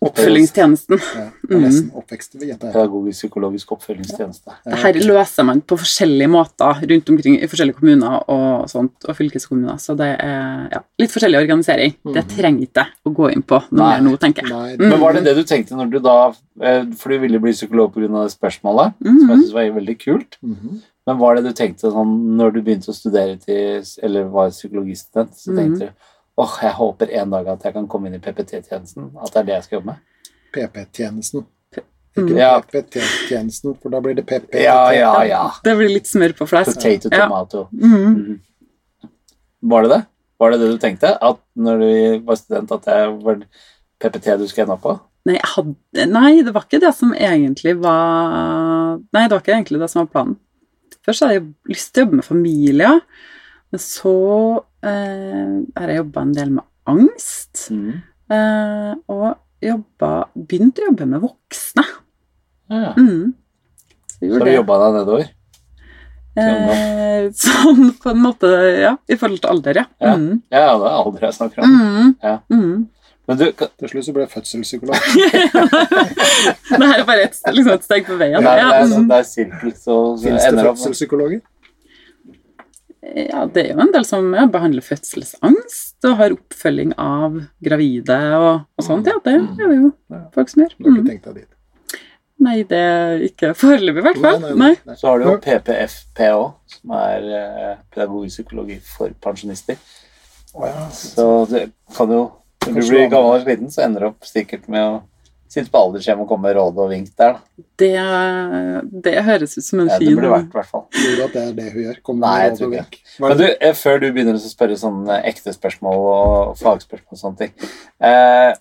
[0.10, 1.00] Oppfølgingstjenesten.
[1.16, 1.26] ja,
[1.60, 2.36] nesten oppvekst.
[2.40, 2.74] Vi gjetter her.
[2.76, 4.56] Pedagogisk psykologisk oppfølgingstjeneste.
[4.66, 9.16] Det her løser man på forskjellige måter rundt omkring i forskjellige kommuner og sånt, og
[9.18, 11.96] fylkeskommuner, så det er ja, litt forskjellig organisering.
[12.14, 14.80] Det trenger ikke jeg å gå inn på noe mer nå, tenker jeg.
[14.80, 14.90] Mm.
[14.90, 16.18] Men var det det du tenkte når du da
[16.62, 18.08] eh, For du ville bli psykolog pga.
[18.08, 19.42] det spørsmålet, som jeg Mhm.
[19.42, 20.38] syns var veldig kult.
[20.44, 20.82] Mm.
[21.08, 25.34] Men var det du tenkte sånn når du begynte å studere til Eller var psykologistudent,
[25.36, 25.58] så Mhm.
[25.58, 25.90] tenkte du
[26.38, 29.12] åh, jeg håper en dag at jeg kan komme inn i PPT-tjenesten.
[29.22, 30.32] At det er det jeg skal jobbe med.
[30.56, 31.46] PP-tjenesten.
[32.16, 32.28] Mm.
[32.30, 32.62] Ikke Ja.
[32.62, 34.56] PPT-tjenesten, for da blir det PP.
[34.64, 35.52] Ja, ja, ja.
[35.64, 36.76] Det blir litt smør på flesk.
[36.78, 37.26] Potato Ja.
[37.28, 37.68] tomato.
[37.72, 38.06] Mhm.
[38.16, 38.40] Mhm.
[39.64, 40.06] Var det det?
[40.40, 41.18] Var det det du tenkte?
[41.22, 43.42] At når du var student, at det var
[44.00, 45.00] PPT du skulle ende opp på?
[45.26, 49.56] Nei, jeg hadde, nei, det var ikke det som egentlig var Nei, det var ikke
[49.56, 50.36] egentlig det som var planen.
[51.06, 53.02] Først hadde jeg lyst til å jobbe med familier,
[53.72, 57.68] men så har jeg jobba en del med angst.
[57.74, 58.04] Mm.
[58.36, 59.32] Eh, og
[59.64, 61.86] jobba, begynt å jobbe med voksne.
[62.72, 62.94] Ja.
[62.98, 63.34] Mm.
[64.16, 65.28] Så Så har du jobba deg nedover?
[66.36, 68.50] Eh, sånn på en måte,
[68.82, 68.96] ja.
[69.08, 69.86] I forhold til alder, ja.
[70.02, 70.18] Ja.
[70.18, 70.44] Mm.
[70.50, 71.80] Ja, det er alder jeg snakker om.
[71.80, 72.12] Mm.
[72.24, 72.38] Ja.
[72.52, 72.76] Mm.
[73.26, 74.96] Men du, Til slutt så ble jeg fødselspsykolog.
[76.70, 78.38] Det her er bare et, liksom et steg på veien.
[78.38, 79.08] det er, det er, mm.
[79.10, 81.42] det er sirkel, så, så Fins det fødselspsykologer?
[83.16, 88.16] Ja, det er jo en del som ja, behandler fødselsangst og har oppfølging av gravide
[88.40, 89.06] og, og sånt.
[89.10, 89.92] Ja, det er det jo
[90.34, 90.74] folk som gjør.
[90.80, 91.10] Du har ikke Mm.
[91.12, 91.52] tenkt deg dit?
[92.46, 94.40] Nei, det er ikke foreløpig, i hvert fall.
[94.42, 94.72] Nei, nei, Nei.
[94.90, 94.96] nei.
[95.00, 96.42] Så har du jo PPFPO,
[96.74, 99.78] som er eh, pedagogisk psykologi for pensjonister.
[100.56, 100.90] Ja.
[100.92, 102.26] Så det kan jo
[102.66, 105.02] Når du blir gammel og sliten, så ender du opp sikkert med å
[105.56, 107.64] sitte på aldershjem og komme med råd og vink der, da.
[107.80, 107.92] Det,
[109.06, 110.84] det høres ut som en fin Ja, det burde vært, i hvert fall.
[110.96, 111.98] Tror du at det er det hun gjør?
[112.10, 113.16] Kommer Nei, jeg råd tror og ikke vink?
[113.24, 117.42] Men du, eh, før du begynner å spørre sånne ekte spørsmål og fagspørsmål og sånne
[117.42, 117.68] ting
[118.04, 118.52] eh,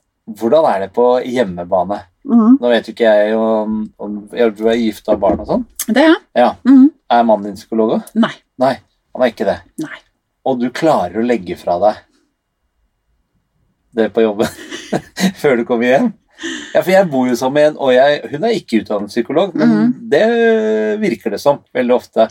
[0.41, 2.01] Hvordan er det på hjemmebane?
[2.25, 2.57] Mhm.
[2.63, 5.51] Nå vet jo ikke jeg om, om ja, Du er gift og har barn og
[5.51, 5.67] sånn.
[5.85, 6.23] Det er jeg.
[6.41, 6.51] Ja.
[6.65, 6.89] Mhm.
[7.13, 8.15] Er mannen din psykolog òg?
[8.17, 8.33] Nei.
[8.63, 8.75] Nei,
[9.13, 9.59] han er ikke det.
[9.85, 9.99] Nei.
[10.49, 12.01] Og du klarer å legge fra deg
[13.95, 14.49] det på jobben
[15.41, 16.09] før du kommer hjem?
[16.75, 19.53] Ja, for jeg bor jo sammen med en, og jeg, hun er ikke utdannet psykolog,
[19.55, 19.92] men Mhm.
[20.11, 20.25] det
[21.01, 22.27] virker det som veldig ofte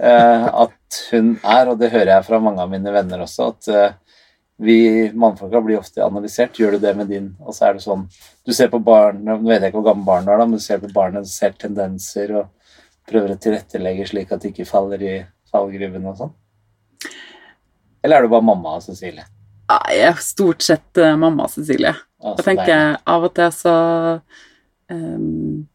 [0.00, 3.68] eh, at hun er, og det hører jeg fra mange av mine venner også, at
[3.68, 3.92] eh,
[4.64, 6.54] vi mannfolka blir ofte analysert.
[6.56, 7.36] Gjør du det med din?
[7.44, 8.04] Og så er det sånn
[8.46, 10.58] Du ser på barn, Nå vet jeg ikke hvor gammel barn du er, da, men
[10.58, 12.48] du ser på barnet, ser tendenser og
[13.10, 15.14] prøver å tilrettelegge slik at det ikke faller i
[15.52, 16.32] fallgruven og sånn.
[18.04, 19.24] Eller er det bare mamma og Cecilie?
[19.70, 21.94] Nei, Jeg er stort sett mamma og Cecilie.
[22.24, 23.72] Jeg tenker av og til så
[24.90, 25.66] um,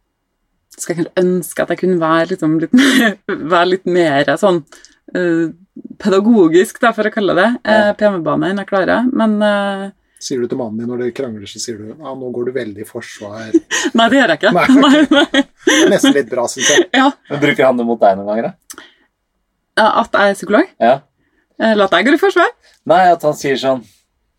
[0.76, 2.74] Skal jeg kanskje ønske at jeg kunne være, liksom, litt,
[3.54, 4.62] være litt mer sånn
[5.16, 5.48] uh,
[6.02, 7.94] pedagogisk, da, for å kalle det, eh, Ja.
[7.96, 9.08] på hjemmebane enn jeg klarer.
[9.12, 12.30] Men uh, Sier du til mannen din når dere krangler, så sier du ja, nå
[12.36, 13.54] går du veldig i forsvar.
[13.98, 14.52] Nei, det gjør jeg ikke.
[14.58, 15.44] Nei, Nei, nei.
[15.78, 16.90] Er nesten litt bra, syns jeg.
[16.96, 18.84] Ja, Men Bruker han det mot deg noen ganger, da?
[19.80, 20.74] At jeg er psykolog?
[20.84, 20.98] Ja.
[21.60, 22.52] Eller at jeg går i forsvar?
[22.92, 23.86] Nei, at han sier sånn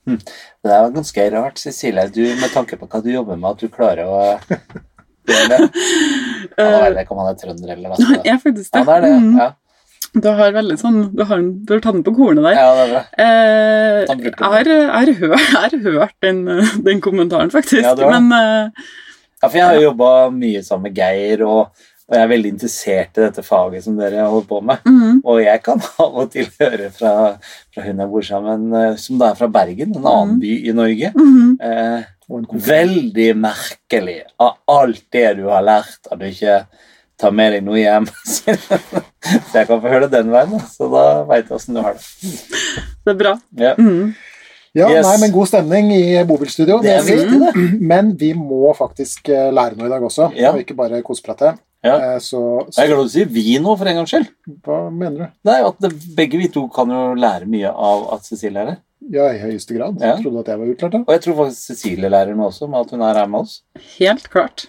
[0.09, 0.19] hm,
[0.65, 3.69] Det er ganske rart, Cecilie, du, med tanke på hva du jobber med, at du
[3.69, 4.21] klarer å
[5.31, 5.71] gjøre det.
[6.59, 8.85] Han vet ikke om han er trønder eller noe er faktisk det.
[8.85, 9.35] Ja, det, det, Mm.
[9.39, 9.51] ja.
[10.11, 12.57] Du har veldig sånn Du har, du har tatt den på kornet der.
[12.59, 13.03] ja det er bra.
[13.15, 17.85] Eh, jeg, har, jeg, har hørt, jeg har hørt den, eh, den kommentaren, faktisk.
[17.85, 18.09] Ja, det.
[18.11, 18.89] Men eh,
[19.41, 21.71] Ja, for jeg har jo jobba mye sammen med Geir, og,
[22.11, 24.81] og jeg er veldig interessert i dette faget som dere holder på med.
[24.85, 27.13] mm, Og jeg kan av og til høre fra,
[27.71, 30.41] fra hun jeg bor sammen, eh, som da er fra Bergen, en annen mm.
[30.43, 31.13] by i Norge.
[31.15, 31.53] mm.
[31.63, 32.67] Eh, Og en kompis.
[32.69, 36.61] veldig merkelig av alt det du har lært, at du ikke
[37.19, 38.07] tar med deg noe hjem.
[38.35, 38.55] så
[39.61, 42.05] jeg kan få høre det den veien, så da veit jeg åssen du har det.
[43.07, 43.35] det er bra.
[43.59, 43.73] Ja.
[43.79, 44.13] Mm.
[44.79, 45.03] Ja, Yes.
[45.03, 46.77] nei, men god stemning i bobilstudio.
[46.85, 47.65] Det er viktig, det.
[47.83, 50.53] Men vi må faktisk eh, lære noe i dag også, Ja.
[50.55, 51.57] og ikke bare koseprate.
[51.85, 52.19] Ja.
[52.21, 54.29] Så, Så, Jeg er glad du sier vi nå, for en gangs skyld.
[54.67, 55.27] hva mener du?
[55.49, 58.81] Nei, at det, Begge vi to kan jo lære mye av at Cecilie er her.
[59.11, 59.97] Ja, i høyeste grad.
[60.01, 60.17] Ja.
[60.21, 60.99] Trodde at jeg var utlært, da?
[61.07, 63.55] Og jeg tror faktisk Cecilie lærer noe også, med at hun er her med oss.
[63.99, 64.67] Helt klart.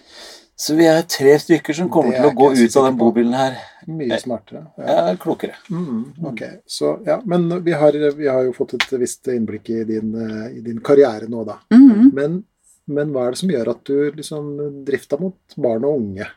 [0.62, 3.34] Så vi er tre stykker som kommer er til å gå ut av den bobilen
[3.36, 3.56] her.
[3.90, 4.64] Mye smartere.
[4.78, 5.08] Ja.
[5.10, 5.56] Er klokere.
[5.72, 9.82] Mm, ok, så ja, Men vi har, vi har jo fått et visst innblikk i
[9.88, 11.58] din, eh, i din karriere nå, da.
[11.74, 12.12] Mhm.
[12.14, 12.44] Men,
[12.86, 14.52] men hva er det som gjør at du liksom
[14.86, 16.28] drifta mot barn og unge?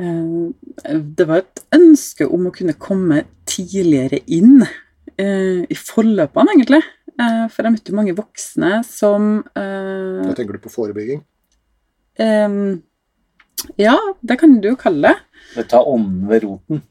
[0.00, 6.82] Eh, Det var et ønske om å kunne komme tidligere inn eh, i forløpene, egentlig.
[7.20, 11.20] Eh, For jeg møtte jo mange voksne som eh, Da tenker du på forebygging?
[13.80, 15.16] Ja, det kan du jo kalle det.
[15.54, 16.82] Det tar ånden ved roten.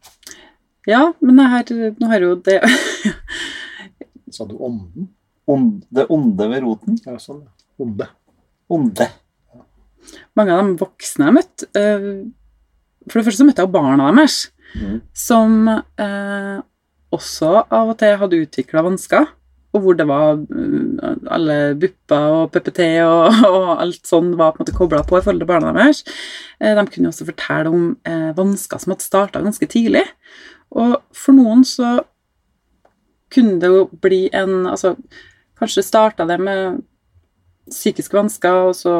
[0.89, 2.55] Ja, men jeg har, nå har jo det
[4.33, 5.09] Sa du ånden?
[5.49, 6.97] Ond, det onde ved roten.
[7.05, 7.43] Ja, sånn.
[7.81, 8.05] Onde.
[8.69, 9.07] Onde.
[10.37, 12.09] Mange av de voksne jeg har møtt eh,
[13.09, 15.01] For det første så møtte jeg jo barna deres, Mm.
[15.17, 16.57] som eh,
[17.09, 19.27] også av og til hadde utvikla vansker.
[19.73, 24.59] Og hvor det var eh, alle bupper og PPT og, og alt sånn var på
[24.59, 26.03] en måte kobla på i forhold til barna deres.
[26.61, 30.05] Eh, de kunne også fortelle om eh, vansker som hadde starta ganske tidlig.
[30.77, 31.99] Og for noen så
[33.33, 34.95] kunne det jo bli en Altså,
[35.59, 36.83] kanskje starta det med
[37.69, 38.93] psykiske vansker, og så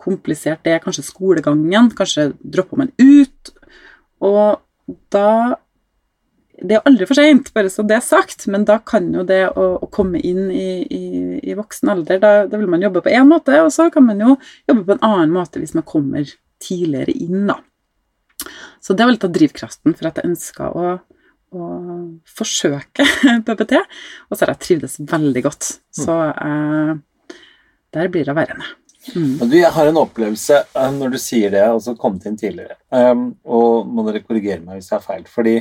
[0.00, 3.52] komplisert det kanskje skolegangen, kanskje dropper man ut.
[4.20, 4.60] Og
[5.14, 5.56] da
[6.60, 9.46] Det er aldri for seint, bare så det er sagt, men da kan jo det
[9.48, 11.04] å, å komme inn i, i,
[11.40, 14.20] i voksen alder, da, da vil man jobbe på én måte, og så kan man
[14.20, 14.34] jo
[14.68, 16.28] jobbe på en annen måte hvis man kommer
[16.60, 17.56] tidligere inn, da.
[18.84, 20.92] Så det var litt av drivkraften for at jeg ønska å,
[21.56, 21.70] å
[22.28, 23.08] forsøke
[23.46, 23.80] PPT,
[24.28, 25.70] og så har jeg trivdes veldig godt.
[25.96, 26.92] Så eh,
[27.96, 28.68] der blir det værende.
[29.14, 29.48] Mm.
[29.48, 32.76] Du, jeg har en opplevelse eh, når du sier det, og så kommet inn tidligere.
[32.92, 35.24] Um, og må dere korrigere meg hvis jeg har feil.
[35.30, 35.54] Fordi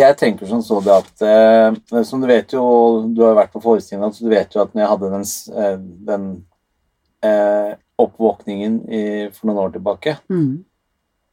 [0.00, 2.64] jeg tenker som så det at uh, Som du vet jo,
[3.12, 5.26] du har vært på forestillingen, så du vet jo at når jeg hadde den,
[5.62, 5.78] eh,
[6.10, 6.26] den
[7.26, 9.02] uh, oppvåkningen i,
[9.36, 10.64] for noen år tilbake, Mm.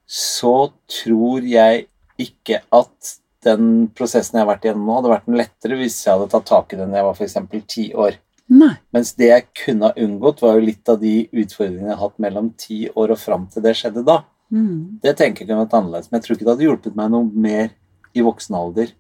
[0.08, 5.38] så tror jeg ikke at den prosessen jeg har vært igjennom nå, hadde vært den
[5.40, 7.38] lettere hvis jeg hadde tatt tak i den da jeg var f.eks.
[7.70, 8.18] ti år.
[8.50, 8.76] Nei.
[8.94, 12.20] Mens det jeg kunne ha unngått, var jo litt av de utfordringene jeg har hatt
[12.24, 14.22] mellom ti år og fram til det skjedde da.
[14.54, 15.00] Mm.
[15.04, 17.30] Det tenker jeg kunne vært annerledes, men jeg tror ikke det hadde hjulpet meg noe
[17.48, 17.70] mer
[18.16, 18.94] i voksen alder.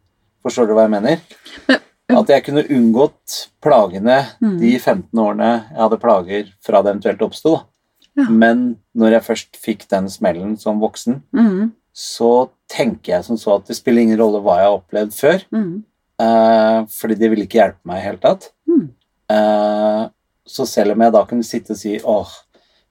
[0.43, 1.21] Forstår du hva jeg mener?
[1.67, 4.60] Men- At jeg kunne unngått plagene Mm.
[4.60, 7.63] de 15 årene jeg hadde plager fra det eventuelt oppsto.
[8.15, 8.29] Ja.
[8.29, 11.71] Men når jeg først fikk den smellen som voksen, Mm.
[11.93, 15.43] så tenker jeg som så at det spiller ingen rolle hva jeg har opplevd før,
[15.53, 15.83] Mm.
[16.19, 18.49] eh, fordi det ville ikke hjelpe meg i det hele tatt.
[18.67, 18.89] Mm.
[19.31, 20.03] Eh,
[20.47, 22.33] så selv om jeg da kunne sitte og si åh,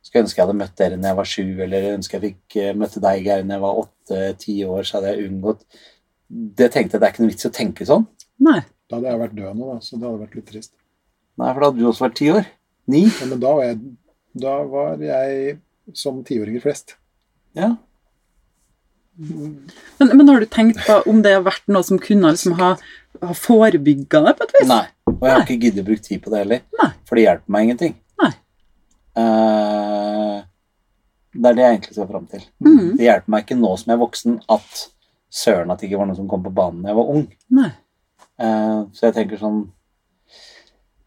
[0.05, 2.73] skulle ønske jeg hadde møtt dere når jeg var sju, eller ønske jeg fikk eh,
[2.79, 5.65] møtte deg, Geir, når jeg var åtte-ti år, så hadde jeg unngått
[6.61, 8.07] Det tenkte jeg det er ikke noe vits i å tenke sånn.
[8.43, 8.61] Nei.
[8.87, 10.73] Da hadde jeg vært død nå, da, så det hadde vært litt trist.
[11.37, 12.49] Nei, for da hadde du også vært ti år.
[12.91, 13.03] Ni.
[13.07, 13.81] Ja, men da var jeg,
[14.47, 15.57] da var jeg
[15.97, 16.97] som tiåringer flest.
[17.59, 17.73] Ja.
[19.17, 22.75] Men, men har du tenkt på om det har vært noe som kunne liksom ha,
[23.23, 24.69] ha forebygga det på et vis?
[24.71, 24.85] Nei.
[25.17, 26.91] Og jeg har ikke giddet å bruke tid på det heller, Nei.
[27.09, 27.95] for det hjelper meg ingenting.
[28.23, 28.33] Nei.
[29.23, 30.37] Eh,
[31.37, 32.45] det er det jeg egentlig skal fram til.
[32.65, 32.91] Mm.
[32.99, 34.85] Det hjelper meg ikke nå som jeg er voksen, at
[35.37, 37.27] søren at det ikke var noen som kom på banen da jeg var ung.
[37.57, 37.73] Nei.
[38.37, 39.65] Eh, så jeg tenker sånn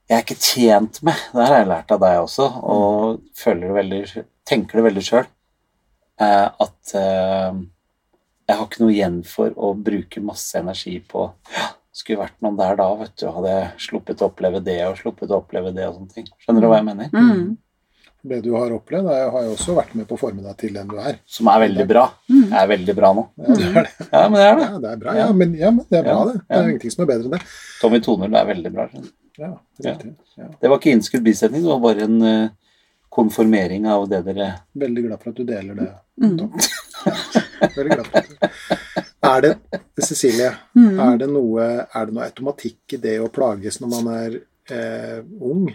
[0.09, 1.17] jeg er ikke tjent med.
[1.29, 5.03] Det her har jeg lært av deg også, og føler det veldig, tenker det veldig
[5.05, 5.27] sjøl.
[6.19, 7.59] At eh,
[8.49, 11.67] jeg har ikke noe igjen for å bruke masse energi på ja,
[11.99, 15.31] Skulle vært noen der da, vet du, hadde jeg sluppet å oppleve det og sluppet
[15.33, 16.29] å oppleve det og sånne ting.
[16.45, 17.09] Skjønner du hva jeg mener?
[17.11, 17.57] Mm.
[18.29, 20.73] Det du har opplevd, er, har jo også vært med på å forme deg til
[20.75, 21.19] den du er.
[21.27, 22.01] Som er veldig bra.
[22.27, 22.41] Mm.
[22.49, 23.23] Jeg er veldig bra nå.
[23.39, 23.93] Ja, det er det.
[24.15, 24.65] Ja, men det er det.
[24.65, 26.41] Ja, det er bra, ja, men, ja, men det er bra, Ja, det.
[26.49, 27.41] Det er ingenting som er bedre enn det.
[27.79, 28.87] Tommy Toner, det er veldig bra.
[29.39, 29.93] Ja, Ja.
[29.93, 30.11] riktig.
[30.39, 30.49] Ja.
[30.59, 32.49] Det var ikke innskudd bisetning, det var bare en eh,
[33.15, 34.49] konformering av det dere
[34.83, 35.87] Veldig glad for at du deler det.
[36.19, 36.35] Mm.
[36.43, 36.51] Tom.
[36.59, 37.38] Veldig
[39.29, 39.51] Er det,
[40.01, 40.99] Cecilie, Mm.
[40.99, 44.37] er det, noe, er det noe automatikk i det å plages når man er
[44.71, 45.65] eh, ung,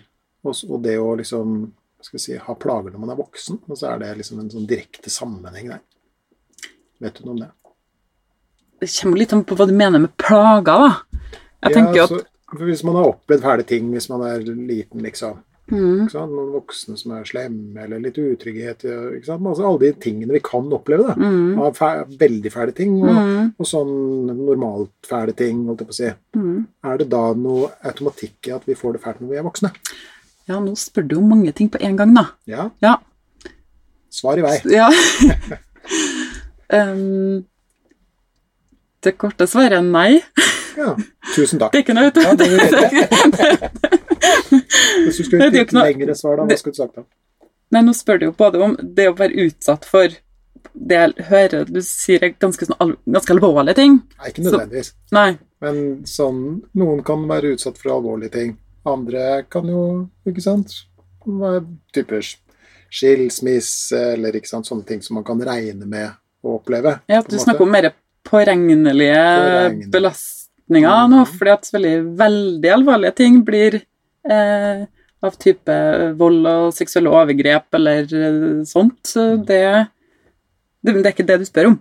[0.45, 1.73] og, og det å liksom
[2.05, 3.61] skal si, ha plager når man er voksen?
[3.69, 5.83] Og så er det liksom en sånn direkte sammenheng der.
[7.05, 7.51] Vet du noe om det?
[8.85, 11.21] Det kommer litt an på hva du mener med plager, da.
[11.65, 12.23] Jeg tenker jo at så,
[12.61, 15.41] Hvis man har opplevd fæle ting hvis man er liten, liksom.
[15.73, 16.09] Mm?
[16.13, 18.85] Noen voksne som er slemme, eller litt utrygghet.
[18.85, 21.07] Altså, alle de tingene vi kan oppleve.
[21.11, 21.15] da.
[21.17, 23.95] mm, Av fæ veldig fæle ting, og, mm, og sånn
[24.45, 25.65] normalt fæle ting.
[25.69, 26.11] holdt jeg på å si.
[26.37, 26.59] mm.
[26.85, 29.73] Er det da noe automatikk i at vi får det fælt når vi er voksne?
[30.49, 32.27] Ja, nå spør du om mange ting på en gang, da.
[32.47, 32.69] Ja.
[32.85, 32.99] Ja.
[34.13, 34.59] Svar i vei.
[34.71, 34.91] Ja.
[36.79, 37.45] um,
[39.05, 40.21] det korte svaret er nei.
[40.77, 40.97] Ja.
[41.35, 41.73] Tusen takk.
[41.73, 44.05] Det er ikke noe Ja, det er riktig.
[45.05, 47.05] Hvis du skulle det gitt ikke noe- lengre svar, da, hva skulle du sagt da?
[47.75, 50.09] Nei, nå spør du jo både om det å være utsatt for
[50.75, 54.01] det jeg hører du sier er ganske, sånn, ganske alvorlige ting.
[54.19, 54.93] Nei, ikke Så- nødvendigvis.
[55.13, 55.39] Nei.
[55.61, 58.57] Men sånn, noen kan være utsatt for alvorlige ting.
[58.87, 60.75] Andre kan jo, ikke sant,
[61.27, 62.21] være typer
[62.91, 66.11] skilsmisse eller ikke sant, sånne ting som man kan regne med
[66.45, 67.01] å oppleve.
[67.09, 67.93] Ja, at du snakker om mer
[68.25, 69.91] påregnelige Påregnelig.
[69.91, 71.27] belastninger nå, Mhm.
[71.39, 73.83] fordi at veldig, veldig alvorlige ting blir
[74.31, 74.87] eh,
[75.23, 79.13] av type vold og seksuelle overgrep eller eh, sånt.
[79.17, 79.45] Mhm.
[79.47, 79.61] det,
[80.85, 81.81] det, det er ikke det du spør om.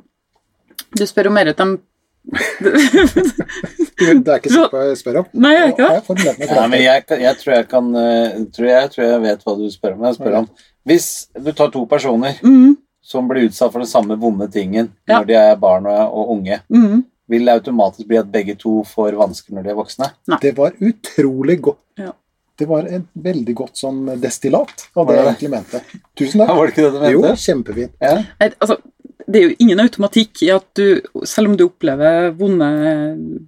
[0.97, 1.77] Du spør om mer at de
[2.63, 5.25] Du, er ikke sikker på hva jeg spør om.
[5.43, 6.47] Nei, jeg er ikke det.
[6.49, 9.65] Ja, men jeg, jeg tror jeg kan eh, tror jeg, tror jeg vet hva du
[9.73, 10.05] spør om.
[10.07, 10.47] Jeg spør om
[10.87, 11.07] Hvis
[11.39, 15.19] du tar to personer Mm, som blir utsatt for den samme vonde tingen Ja.
[15.19, 18.81] når de er barn og, og unge, mm, vil det automatisk bli at begge to
[18.87, 20.09] får vansker når de er voksne?
[20.31, 20.39] Nei.
[20.43, 21.81] Det var utrolig godt.
[22.01, 22.11] Ja.
[22.59, 25.79] Det var et veldig godt sånn destillat av det jeg egentlig mente.
[26.19, 26.51] Tusen takk.
[26.57, 27.13] Var det ikke det du mente?
[27.15, 27.95] Jo, kjempefint.
[28.03, 28.17] Ja.
[28.43, 28.77] Nei, altså,
[29.25, 30.85] det er jo ingen automatikk i at du,
[31.25, 32.69] selv om du opplever vonde,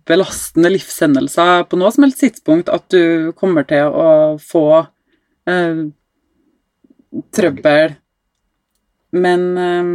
[0.07, 4.09] belastende livshendelser på noe som helst tidspunkt, at du kommer til å
[4.41, 4.65] få
[5.51, 5.85] eh,
[7.35, 7.95] trøbbel.
[9.15, 9.93] Men eh,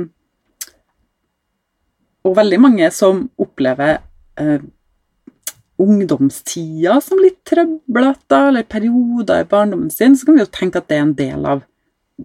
[2.28, 3.98] Og veldig mange som opplever
[4.40, 4.61] eh,
[5.80, 10.88] ungdomstida som litt trøblete, eller perioder i barndommen sin, så kan vi jo tenke at
[10.90, 11.62] det er en del av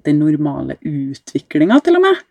[0.03, 2.23] den normale utviklinga, til og med.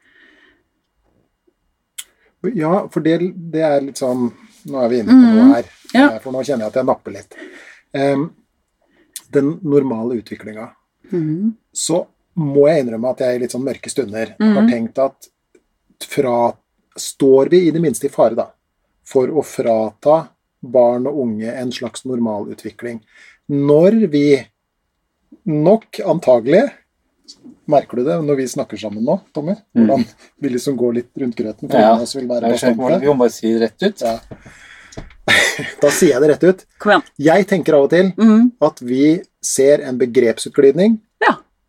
[2.52, 4.26] Ja, for det, det er litt sånn
[4.68, 6.00] Nå er vi inne på noe her, Mm.
[6.00, 6.04] Ja.
[6.14, 7.34] eh, for nå kjenner jeg at jeg napper litt.
[7.92, 8.22] Um,
[9.36, 10.70] den normale utviklinga.
[11.12, 11.52] Mm.
[11.70, 11.98] Så
[12.40, 14.54] må jeg innrømme at jeg i litt sånn mørke stunder mm.
[14.56, 15.28] har tenkt at
[16.10, 16.38] fra
[16.96, 18.48] Står vi i det minste i fare, da,
[19.04, 20.28] for å frata
[20.64, 23.00] barn og unge en slags normalutvikling?
[23.50, 24.26] Når vi
[25.44, 26.62] nok antagelig
[27.66, 29.54] Merker du det når vi snakker sammen nå, Tommy?
[29.72, 30.02] Hvordan
[30.44, 31.70] vi liksom går litt rundt grøten?
[31.72, 31.94] Ja.
[31.96, 32.50] oss vil være.
[33.00, 34.02] Vi må bare si det rett ut.
[34.04, 34.18] Ja.
[35.80, 36.64] Da sier jeg det rett ut.
[36.82, 37.04] Kom igjen.
[37.24, 38.50] Jeg tenker av og til Mhm.
[38.60, 40.98] at vi ser en begrepsutglidning.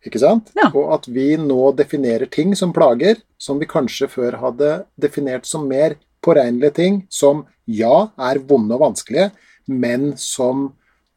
[0.05, 0.51] Ikke sant?
[0.57, 0.69] Ja.
[0.73, 5.67] Og at vi nå definerer ting som plager, som vi kanskje før hadde definert som
[5.67, 9.31] mer påregnelige ting, som ja, er vonde og vanskelige,
[9.67, 10.71] men som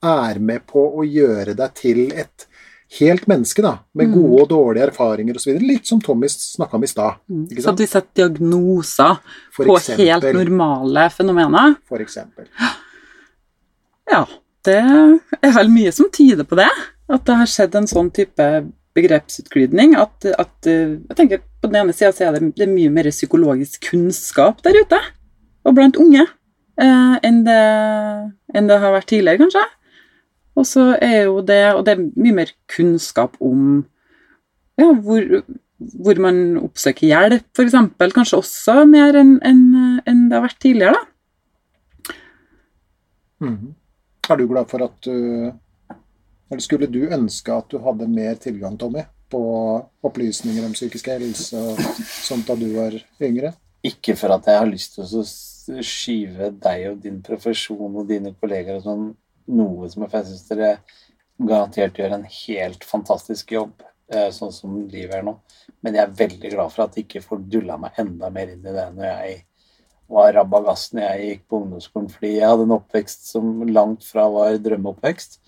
[0.04, 2.46] er med på å gjøre deg til et
[2.98, 4.14] helt menneske, da, med Mm.
[4.14, 5.58] gode og dårlige erfaringer osv.
[5.60, 7.18] Litt som Tommy snakka om i stad.
[7.50, 9.18] Ikke Så at vi setter diagnoser
[9.52, 11.76] For på helt normale fenomener.
[11.86, 12.46] For eksempel.
[14.10, 14.24] Ja,
[14.64, 14.78] det
[15.42, 16.70] er vel mye som tyder på det.
[17.08, 18.48] At det har skjedd en sånn type
[18.98, 19.94] begrepsutglidning.
[19.98, 23.08] At, at eh, jeg tenker På den ene sida er det, det er mye mer
[23.10, 25.00] psykologisk kunnskap der ute,
[25.66, 26.22] og blant unge,
[26.78, 27.56] eh, enn, det,
[28.54, 29.64] enn det har vært tidligere, kanskje.
[30.58, 33.84] Og så er jo det Og det er mye mer kunnskap om
[34.78, 35.26] ja, hvor,
[35.98, 37.74] hvor man oppsøker hjelp, f.eks.
[38.14, 39.62] Kanskje også mer enn en,
[40.06, 42.14] en det har vært tidligere, da.
[43.48, 43.74] Mhm.
[44.28, 45.50] Er du glad for at du
[46.48, 49.40] Eller skulle du ønske at du hadde mer tilgang, Tommy, på
[50.04, 51.80] opplysninger om psykisk helse og
[52.24, 53.52] sånt da du var yngre?
[53.84, 58.32] Ikke for at jeg har lyst til å skyve deg og din profesjon og dine
[58.40, 59.04] kolleger og sånn
[59.48, 60.72] noe som jeg syns dere
[61.38, 65.36] garantert gjør en helt fantastisk jobb, eh, sånn som livet er nå.
[65.84, 68.74] Men jeg er veldig glad for at ikke folk dulla meg enda mer inn i
[68.74, 69.38] det når jeg
[70.08, 74.24] var rabagass når jeg gikk på ungdomsskolen, fordi jeg hadde en oppvekst som langt fra
[74.32, 75.40] var drømmeoppvekst.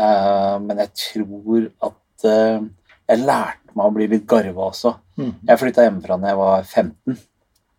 [0.00, 2.62] Eh, men jeg tror at eh,
[3.10, 4.94] jeg lærte meg å bli litt garva også.
[5.20, 5.34] Mm.
[5.50, 7.18] Jeg flytta hjemmefra da jeg var 15,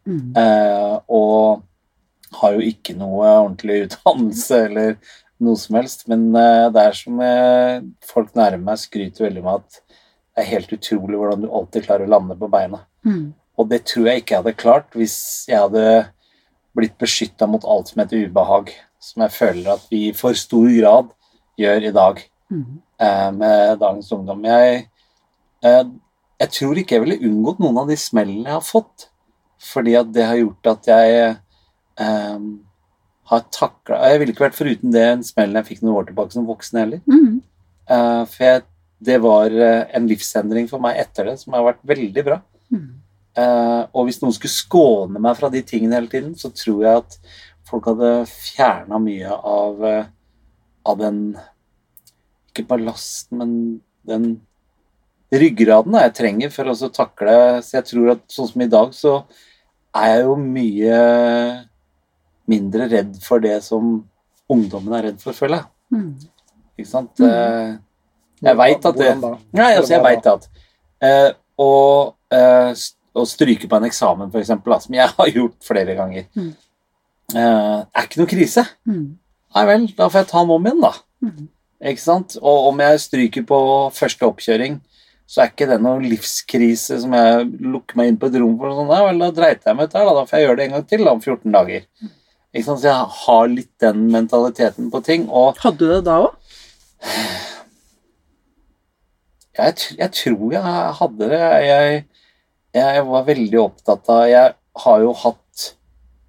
[0.01, 0.31] Mm.
[0.33, 1.61] eh, og
[2.39, 4.95] har jo ikke noe ordentlig utdannelse eller
[5.45, 9.77] noe som helst, men det er som jeg, folk nære meg skryter veldig med at
[9.77, 12.81] det er helt utrolig hvordan du alltid klarer å lande på beina.
[13.05, 13.27] Mm.
[13.61, 15.19] Og det tror jeg ikke jeg hadde klart hvis
[15.51, 15.85] jeg hadde
[16.73, 20.65] blitt beskytta mot alt som heter ubehag, som jeg føler at vi i for stor
[20.79, 21.13] grad
[21.59, 22.81] gjør i dag Mm.
[22.99, 24.41] eh, med dagens ungdom.
[24.43, 24.87] Jeg,
[25.63, 25.83] eh,
[26.41, 29.05] jeg tror ikke jeg ville unngått noen av de smellene jeg har fått,
[29.71, 31.37] fordi at det har gjort at jeg
[31.97, 32.39] eh,
[33.31, 36.45] har takla Jeg ville ikke vært foruten det smellen jeg fikk noen år tilbake som
[36.49, 36.99] voksen heller.
[37.07, 37.41] Mm.
[37.87, 38.63] Eh, for jeg,
[38.99, 42.41] det var en livsendring for meg etter det som har vært veldig bra.
[42.69, 42.89] Mm.
[43.39, 47.05] Eh, og hvis noen skulle skåne meg fra de tingene hele tiden, så tror jeg
[47.05, 47.17] at
[47.71, 50.03] folk hadde fjerna mye av, eh,
[50.85, 51.19] av den
[52.51, 53.51] Ikke ballasten, men
[54.07, 54.25] den
[55.31, 59.21] ryggraden jeg trenger for å takle Så jeg tror at sånn som i dag, så
[59.95, 60.97] er jeg jo mye
[62.51, 63.93] mindre redd for det som
[64.51, 65.67] ungdommen er redd for, føler jeg.
[65.95, 66.09] Mm.
[66.79, 67.19] Ikke sant?
[67.19, 67.27] Mm.
[67.27, 67.73] Eh,
[68.41, 70.47] jeg veit at det Nei, altså, jeg veit at
[71.03, 71.29] eh,
[71.61, 71.69] å,
[72.33, 72.71] eh,
[73.13, 76.51] å stryke på en eksamen, eksempel, som jeg har gjort flere ganger, Mm.
[77.35, 78.65] eh, er ikke noe krise.
[78.87, 79.05] Mm.
[79.55, 80.93] Nei vel, da får jeg ta den om igjen, da.
[81.25, 81.49] Mm.
[81.91, 82.37] Ikke sant?
[82.39, 83.59] Og om jeg stryker på
[83.95, 84.79] første oppkjøring,
[85.31, 88.73] så er ikke det noen livskrise som jeg lukker meg inn på et rom for.
[88.75, 90.15] Sånn, nei vel, da dreit jeg meg ut der, da.
[90.17, 91.85] Da får jeg gjøre det en gang til da, om 14 dager.
[92.51, 92.81] Ikke sant?
[92.81, 95.27] Så jeg har litt den mentaliteten på ting.
[95.31, 96.35] Og Hadde du det da òg?
[99.61, 101.41] Jeg, jeg tror jeg hadde det.
[101.67, 102.03] Jeg,
[102.75, 105.65] jeg var veldig opptatt av Jeg har jo hatt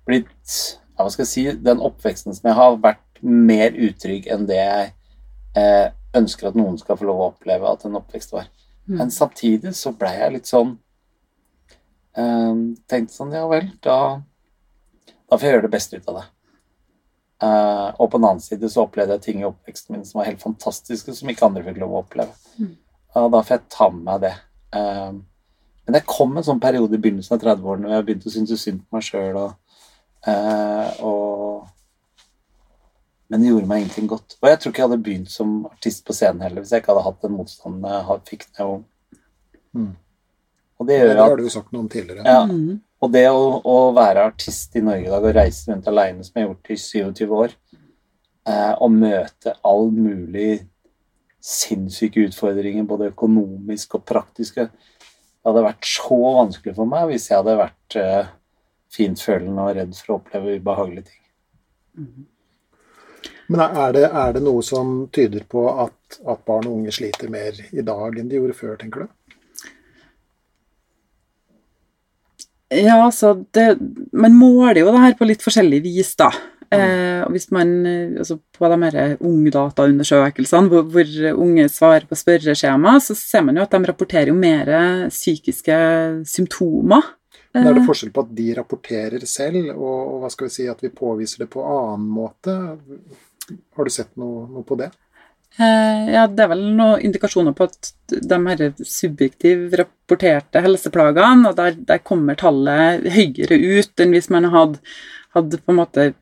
[0.09, 4.47] blitt ja, Hva skal jeg si Den oppveksten som jeg har, vært mer utrygg enn
[4.49, 4.91] det jeg
[5.59, 8.51] eh, ønsker at noen skal få lov å oppleve at en oppvekst var.
[8.89, 8.99] Mm.
[8.99, 10.73] Men samtidig så blei jeg litt sånn
[12.19, 12.55] eh,
[12.91, 14.19] Tenkte sånn Ja vel, da,
[15.07, 16.25] da får jeg gjøre det beste ut av det.
[17.43, 20.31] Eh, og på den annen side så opplevde jeg ting i oppveksten min som var
[20.31, 22.35] helt fantastiske, som ikke andre fikk lov å oppleve.
[22.59, 22.75] Mm.
[23.15, 24.35] Ja, da får jeg ta med meg det.
[24.79, 25.13] Eh,
[25.83, 28.63] men det kom en sånn periode i begynnelsen av 30-årene hvor jeg begynte å synes
[28.63, 29.39] synd på meg sjøl.
[29.41, 29.81] Og,
[30.31, 31.32] eh, og
[33.33, 34.35] Men det gjorde meg ingenting godt.
[34.43, 36.93] Og jeg tror ikke jeg hadde begynt som artist på scenen heller hvis jeg ikke
[36.93, 38.83] hadde hatt den motstanden jeg fikk da jeg var ung.
[39.73, 39.93] Mm.
[40.83, 42.27] Og det har du jo sagt noe om tidligere.
[42.27, 42.81] ja, Mm.
[43.01, 46.37] og det å, å være artist i Norge i dag og reise rundt alene, som
[46.37, 47.55] jeg har gjort i 27 år,
[48.51, 50.67] eh, og møte all mulig
[51.43, 57.41] sinnssyke utfordringer, både økonomisk og praktiske Det hadde vært så vanskelig for meg hvis jeg
[57.41, 58.29] hadde vært eh,
[58.93, 61.25] fintfølende og redd for å oppleve ubehagelige ting.
[63.53, 67.29] Men er det, er det noe som tyder på at, at barn og unge sliter
[67.33, 69.19] mer i dag enn de gjorde før, tenker du?
[72.73, 73.75] Ja, altså det,
[74.17, 76.31] man måler jo det her på litt forskjellig vis, da.
[76.73, 81.11] Eh, og hvis man, eh, altså På de her ungdataundersøkelsene hvor, hvor
[81.45, 84.71] unge svarer på spørreskjema, så ser man jo at de rapporterer jo mer
[85.13, 85.77] psykiske
[86.25, 87.13] symptomer.
[87.53, 90.55] Men er det Eh, forskjell på at de rapporterer selv, og, og hva skal vi
[90.55, 92.57] si, at vi påviser det på annen måte?
[93.77, 94.91] Har du sett noe, noe på det?
[95.61, 101.59] Eh, ja, det er vel noen indikasjoner på at de her subjektiv rapporterte helseplagene, og
[101.59, 104.81] der, der kommer tallet høyere ut enn hvis man hadde,
[105.37, 106.13] hadde på en måte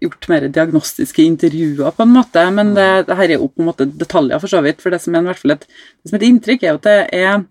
[0.00, 2.44] gjort mer diagnostiske intervjuer, på en måte.
[2.54, 4.84] Men det, det her er jo på en måte detaljer, for så vidt.
[4.84, 6.80] For det som er i hvert fall et, det som er et inntrykk, er jo
[6.80, 7.42] at det er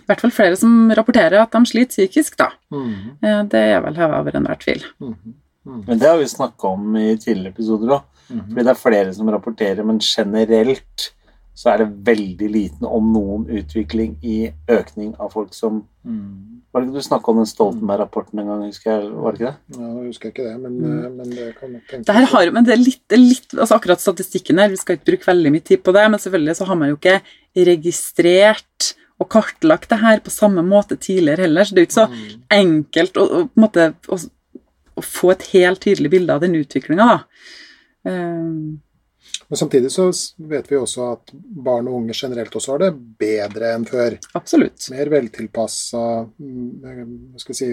[0.00, 2.52] i hvert fall flere som rapporterer at de sliter psykisk, da.
[2.70, 3.48] Mm -hmm.
[3.50, 4.84] Det er vel hevet over enhver tvil.
[4.98, 8.02] mhm, mhm, Men det har vi snakka om i tidligere episoder òg.
[8.30, 8.50] Mhm.
[8.50, 11.10] Fordi det er flere som rapporterer, men generelt
[11.60, 16.60] så er det veldig liten, om noen, utvikling i økning av folk som mm.
[16.70, 19.06] Var det ikke du snakka om den Stoltenberg-rapporten en gang, husker jeg?
[19.10, 19.74] Var det ikke det?
[19.74, 21.16] Ja, nå husker jeg ikke det, men, Mm.
[21.16, 22.06] men det kan nok tenkes.
[22.06, 25.26] Det har, men det er litt, litt altså Akkurat statistikken her, vi skal ikke bruke
[25.32, 27.16] veldig mye tid på det, men selvfølgelig så har man jo ikke
[27.58, 31.98] registrert og kartlagt det her på samme måte tidligere heller, så det er jo ikke
[31.98, 32.44] så mm.
[32.60, 34.20] enkelt å, å, på måte, å,
[34.94, 37.50] å få et helt tydelig bilde av den utviklinga, da.
[38.06, 38.78] Eh,
[39.50, 40.06] Men samtidig så
[40.48, 44.16] vet vi også at barn og unge generelt også har det bedre enn før.
[44.34, 44.86] absolutt.
[44.90, 46.04] Mer veltilpassa,
[46.40, 47.70] mm, skal jeg si,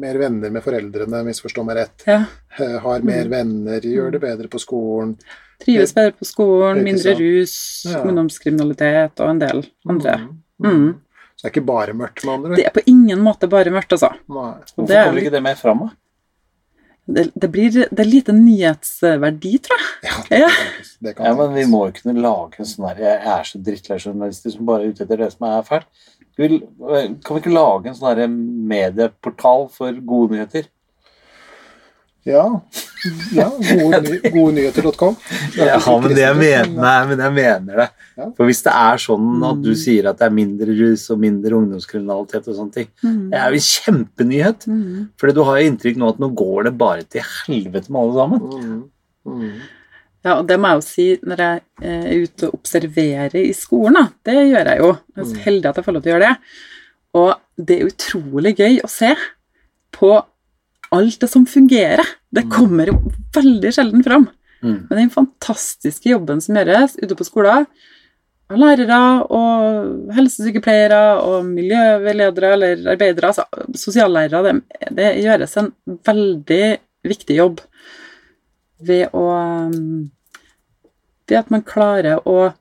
[0.00, 2.04] mer venner med foreldrene, misforstå meg rett.
[2.08, 2.24] Ja.
[2.58, 5.16] Eh, Har mer venner, gjør det bedre på skolen.
[5.60, 8.00] Trives bedre på skolen, mindre rus, Ja.
[8.02, 10.16] ungdomskriminalitet og en del andre.
[10.58, 10.64] Mm.
[10.64, 10.94] Mm.
[11.36, 12.56] Så det er ikke bare mørkt, med andre.
[12.56, 14.10] Det er på ingen måte bare mørkt, altså.
[14.28, 14.54] Nei.
[14.74, 15.90] Hvorfor Det er kommer ikke det mer fram, da?
[17.04, 19.88] Det, det blir det er lite nyhetsverdi, tror jeg.
[20.06, 20.68] Ja, det kan.
[21.04, 23.60] Det kan Ja, men vi må jo kunne lage en sånn her Jeg er så
[23.60, 25.90] drittlei journalister som bare er ute etter det som er fælt.
[26.34, 28.38] Kan vi ikke lage en sånn
[28.70, 30.70] medieportal for gode nyheter?
[32.24, 32.44] Ja.
[33.36, 35.16] ja gode, ny, godenyheter.com.
[35.58, 37.86] Ja, men jeg mener, nei, men jeg mener det.
[38.16, 38.28] Ja.
[38.38, 39.78] For hvis det er sånn at du Mm.
[39.82, 42.88] sier at det er mindre rus og mindre ungdomskriminalitet og sånne ting,
[43.30, 44.66] det er jo en kjempenyhet.
[44.70, 45.06] Mm.
[45.20, 48.18] Fordi du har jo inntrykk nå at nå går det bare til helvete med alle
[48.22, 48.40] sammen.
[48.64, 48.82] Mm.
[49.28, 49.54] Mm.
[50.24, 53.52] Ja, og det må jeg jo si når jeg eh, er ute og observerer i
[53.52, 53.98] skolen.
[54.00, 54.06] Da.
[54.24, 54.92] Det gjør jeg jo.
[55.12, 55.42] Jeg er så Mm.
[55.44, 56.36] heldig at jeg får lov til å gjøre det.
[57.14, 59.10] Og det er utrolig gøy å se
[59.92, 60.14] på
[60.94, 62.06] alt det som fungerer.
[62.34, 62.50] Det Mm.
[62.50, 62.96] kommer jo
[63.34, 64.28] veldig sjelden fram.
[64.62, 64.86] Mm.
[64.88, 67.66] Men den fantastiske jobben som gjøres ute på skoler
[68.50, 68.98] av lærere
[69.32, 75.70] og helsesykepleiere og miljøveiledere eller arbeidere, altså sosiallærere, det, det gjøres en
[76.04, 77.60] veldig viktig jobb
[78.84, 79.24] ved å
[81.26, 82.52] Ved at man klarer å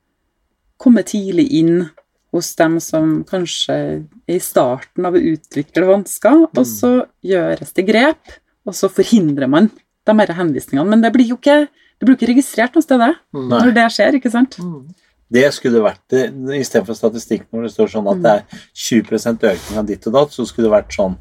[0.79, 1.89] komme tidlig inn
[2.34, 7.86] hos dem som kanskje er i starten av å utvikle vansker, og så gjøres det
[7.88, 8.34] grep,
[8.65, 9.69] og så forhindrer man
[10.07, 10.89] de her henvisningene.
[10.89, 11.67] Men det blir jo ikke,
[11.99, 13.47] det blir ikke registrert noe sted, det, Mm.
[13.49, 13.59] Nei.
[13.61, 14.57] når det skjer, ikke sant?
[14.59, 14.88] Mm.
[15.34, 16.23] Det skulle det vært det,
[16.59, 18.43] Istedenfor statistikk når det står sånn at det er
[18.75, 21.17] 20% økning av ditt og datt, så skulle det vært sånn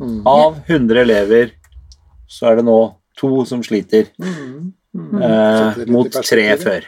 [0.00, 0.26] Mm.
[0.26, 1.52] Av 100 elever
[2.26, 4.72] så er det nå to som sliter, Mm.
[4.96, 5.22] Mm.
[5.22, 6.82] eh, mot tre før.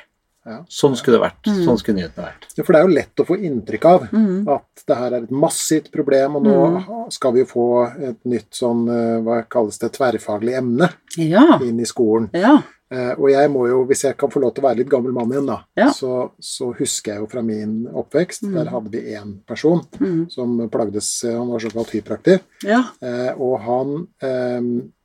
[0.46, 0.60] Ja.
[0.70, 1.42] Sånn skulle det vært.
[1.50, 1.64] Mm.
[1.66, 2.44] Sånn skulle nyhetene vært.
[2.56, 4.48] Ja, for det er jo lett å få inntrykk av Mm.
[4.54, 7.66] at det her er et massivt problem, og nå skal vi jo få
[8.10, 10.88] et nytt sånn, eh, hva kalles det, tverrfaglig emne
[11.18, 11.58] Ja.
[11.60, 12.30] inn i skolen.
[12.32, 12.62] Ja.
[12.88, 15.12] Eh, og jeg må jo, hvis jeg kan få lov til å være litt gammel
[15.12, 15.88] mann igjen, da, Ja.
[15.90, 18.54] så, så husker jeg jo fra min oppvekst, Mm.
[18.54, 20.30] der hadde vi én person Mm.
[20.30, 22.40] som plagdes eh, Han var såkalt hyperaktiv.
[22.62, 22.84] Ja.
[23.02, 24.60] Eh, og han eh,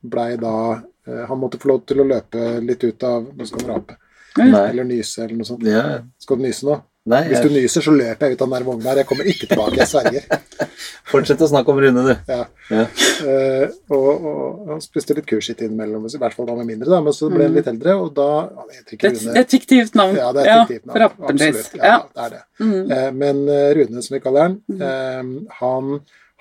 [0.08, 3.62] blei da eh, Han måtte få lov til å løpe litt ut av Nå skal
[3.66, 3.96] han rape.
[4.38, 4.70] Nei.
[4.70, 5.62] Eller nyse, eller noe sånt.
[5.68, 6.00] Ja.
[6.22, 6.80] Skal du nyse nå?
[7.04, 8.98] Nei, Hvis du jeg, nyser, så løper jeg ut av den der vogna her.
[9.02, 10.22] Jeg kommer ikke tilbake, jeg sverger.
[11.12, 12.12] fortsett å snakke om Rune, du.
[12.30, 12.44] Ja.
[12.70, 12.84] Ja.
[13.26, 16.86] Uh, og, og han spiste litt kurskitt innimellom, i hvert fall da han var mindre,
[16.94, 19.26] da, men så ble han litt eldre, og da Han heter ikke Det er et-
[19.26, 19.34] Rune.
[19.34, 20.16] det er et fiktivt navn.
[20.22, 21.18] Ja, det er et fiktivt navn.
[21.32, 21.74] Absolutt.
[21.74, 21.98] Ja, Ja.
[22.14, 22.42] det er det.
[22.62, 22.80] Mm.
[22.94, 25.92] Uh, Men eh, Rune, som vi kaller han, uh, han,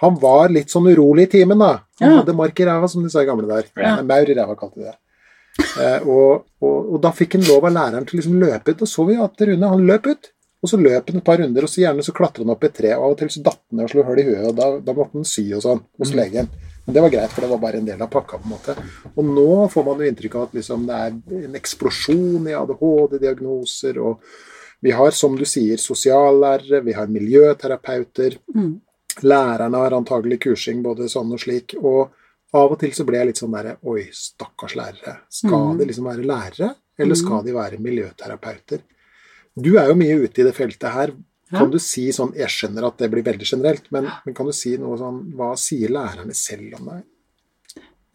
[0.05, 1.73] han var litt sånn urolig i timen, da.
[2.05, 2.17] Han Ja.
[2.21, 3.65] hadde mark i ræva, som de sa i gamle der.
[3.81, 3.97] Ja.
[4.05, 4.97] Maur i ræva, kalte de det.
[5.59, 8.85] Eh, og, og, og da fikk han lov av læreren til å liksom løpe ut,
[8.85, 10.31] og så vi at Rune han løp ut.
[10.61, 12.69] Og så løp han et par runder, og så gjerne så klatra han opp i
[12.69, 14.43] et tre, og av og til så datt han ned og slo hull i huet,
[14.51, 16.51] og da, da måtte han sy og sånn hos legen.
[16.85, 18.37] Men det var greit, for det var bare en del av pakka.
[18.37, 18.75] på en måte.
[19.15, 23.99] Og nå får man jo inntrykk av at liksom, det er en eksplosjon i ADHD-diagnoser,
[24.01, 24.21] og
[24.85, 28.37] vi har, som du sier, sosiallærere, vi har miljøterapeuter.
[28.53, 28.71] Mm.
[29.25, 31.75] Lærerne har antagelig kursing både sånn og slik.
[31.81, 32.13] Og
[32.53, 35.17] av og til så ble jeg litt sånn derre Oi, stakkars lærere.
[35.29, 35.77] Skal Mm.
[35.79, 38.79] de liksom være lærere, eller skal de være miljøterapeuter?
[39.55, 41.13] Du er jo mye ute i det feltet her.
[41.51, 41.59] Ja.
[41.59, 44.53] Kan du si sånn Jeg skjønner at det blir veldig generelt, men, men kan du
[44.53, 47.01] si noe sånn Hva sier lærerne selv om det?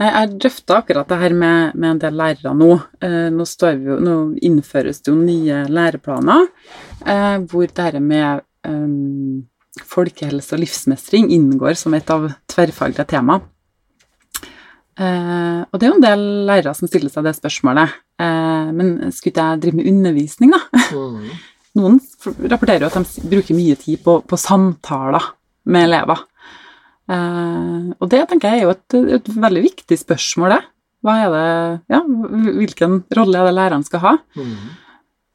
[0.00, 2.70] Nei, Jeg drøfta akkurat det her med, med en del lærere nå.
[3.00, 6.48] Eh, nå, står vi jo, nå innføres det jo nye læreplaner
[7.06, 13.40] eh, hvor det her med eh, folkehelse og livsmestring inngår som et av tverrfaglige tema.
[14.96, 17.96] Eh, og det er jo en del lærere som stiller seg det spørsmålet.
[18.22, 20.62] Eh, men skulle ikke jeg drive med undervisning, da?
[20.96, 21.28] Mm.
[21.76, 21.98] Noen
[22.48, 25.26] rapporterer jo at de bruker mye tid på, på samtaler
[25.68, 26.22] med elever.
[27.12, 30.62] Eh, og det tenker jeg er jo et, et veldig viktig spørsmål, det.
[31.04, 31.50] Hva er det,
[31.92, 32.00] ja,
[32.56, 34.14] hvilken rolle er det læreren skal ha?
[34.40, 34.54] Mm.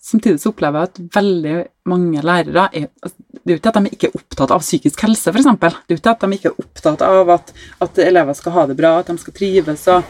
[0.02, 1.56] Samtidig så opplever jeg at veldig
[1.94, 5.02] mange lærere er altså, Det er jo ikke at de ikke er opptatt av psykisk
[5.02, 5.48] helse, f.eks.
[5.58, 8.66] Det er jo ikke at de ikke er opptatt av at, at elever skal ha
[8.70, 10.04] det bra, at de skal trives, og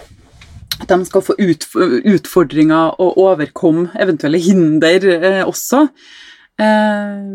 [0.82, 5.86] at de skal få utfordringer og overkomme eventuelle hinder eh, også.
[6.60, 7.32] Eh,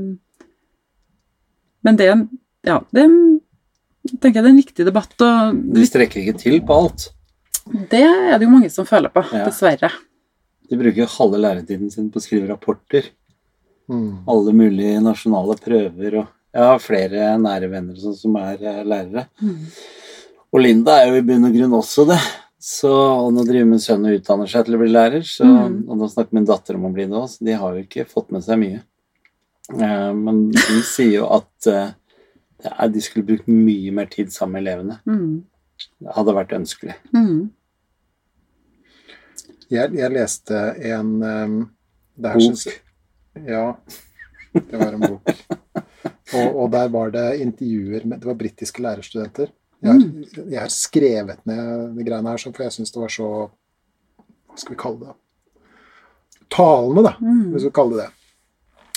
[1.87, 2.27] men det er en
[2.67, 3.19] Ja, det er en,
[4.19, 7.05] tenker jeg det er en viktig debatt, og De strekker ikke til på alt.
[7.93, 9.45] det er det jo mange som føler på, Ja.
[9.47, 9.91] dessverre.
[10.69, 13.07] De bruker halve læretiden sin på å skrive rapporter.
[13.89, 14.25] Mm.
[14.29, 16.27] Alle mulige nasjonale prøver og
[16.57, 18.85] Jeg har flere nære venner sånn som er lærere.
[18.89, 19.27] lærere.
[20.53, 22.19] Og Linda er jo i bunn og grunn også det.
[22.67, 25.85] Så, og nå driver min sønn og utdanner seg til å bli lærer, så, Mm.
[25.91, 28.07] og nå snakker min datter om å bli det òg, så de har jo ikke
[28.09, 28.81] fått med seg mye.
[29.79, 34.67] Eh, men de sier jo at eh, de skulle brukt mye mer tid sammen med
[34.67, 34.99] elevene.
[35.07, 35.45] Mm.
[36.17, 36.95] hadde vært ønskelig.
[37.15, 37.51] Mm.
[39.71, 40.57] Jeg, jeg leste
[40.93, 41.57] en um,
[42.17, 42.43] det her Bok.
[42.57, 42.81] synes-
[43.47, 43.77] Ja,
[44.55, 45.31] det var en bok.
[46.35, 49.51] Og, og der var det intervjuer med Det var britiske lærerstudenter.
[49.83, 50.01] Jeg har,
[50.51, 53.27] jeg har skrevet ned de greiene her, for jeg syns det var så
[54.49, 55.15] Hva skal vi kalle det?
[56.51, 57.51] Talende, da, Mm.
[57.53, 58.13] hvis vi skal kalle det det.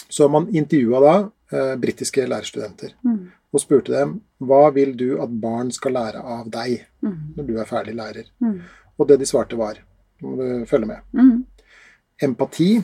[0.09, 1.13] Så man intervjua da
[1.57, 3.31] eh, britiske lærerstudenter Mm.
[3.53, 7.33] og spurte dem hva vil du at barn skal lære av deg Mm.
[7.37, 8.23] når du er ferdig lærer.
[8.41, 8.61] Mm.
[8.99, 9.75] Og det de svarte var
[10.21, 10.97] må du følge med.
[11.13, 11.45] Mm.
[12.21, 12.81] Empati,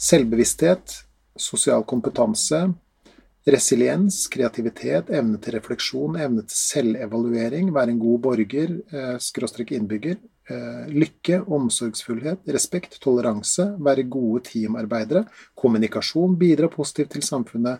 [0.00, 1.00] selvbevissthet,
[1.38, 2.60] sosial kompetanse,
[3.44, 10.16] resiliens, kreativitet, evne til refleksjon, evne til selvevaluering, være en god borger, eh, skråstrek innbygger,
[10.48, 17.78] eh, lykke, omsorgsfullhet, respekt, toleranse, være gode teamarbeidere, kommunikasjon, bidra positivt til samfunnet.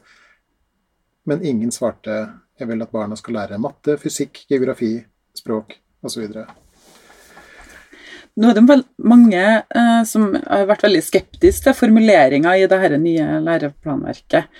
[1.27, 5.05] Men ingen svarte 'jeg vil at barna skal lære matte, fysikk, geografi,
[5.35, 6.29] språk' osv.
[8.35, 13.39] Nå er det mange eh, som har vært veldig skeptiske til formuleringa i det nye
[13.45, 14.51] læreplanverket.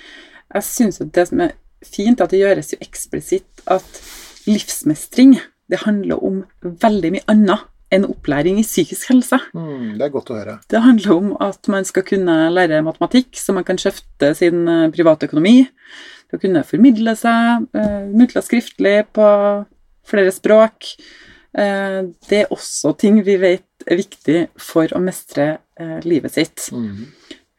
[0.55, 3.99] Jeg syns det som er fint, at det gjøres jo eksplisitt at
[4.47, 5.39] livsmestring
[5.73, 9.39] det handler om veldig mye annet enn opplæring i psykisk helse.
[9.55, 10.57] Mm, det er godt å høre.
[10.71, 14.95] Det handler om at man skal kunne lære matematikk, så man kan skjøfte sin private
[14.97, 15.57] privatøkonomi.
[16.31, 19.29] Til å kunne formidle seg eh, muntlig og skriftlig på
[20.09, 20.95] flere språk.
[21.55, 25.47] Eh, det er også ting vi vet er viktig for å mestre
[25.79, 26.67] eh, livet sitt.
[26.75, 27.05] Mm.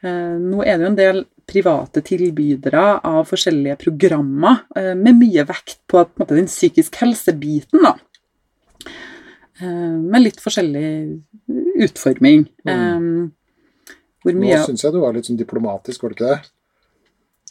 [0.03, 4.63] Eh, nå er det jo en del private tilbydere av forskjellige programmer
[4.97, 7.91] med mye vekt på, på den psykisk helse-biten, da.
[9.61, 10.89] Med litt forskjellig
[11.85, 12.47] utforming.
[12.65, 13.29] Mm.
[14.25, 16.49] hvor Nå mye syns jeg du var litt sånn diplomatisk, var det ikke det?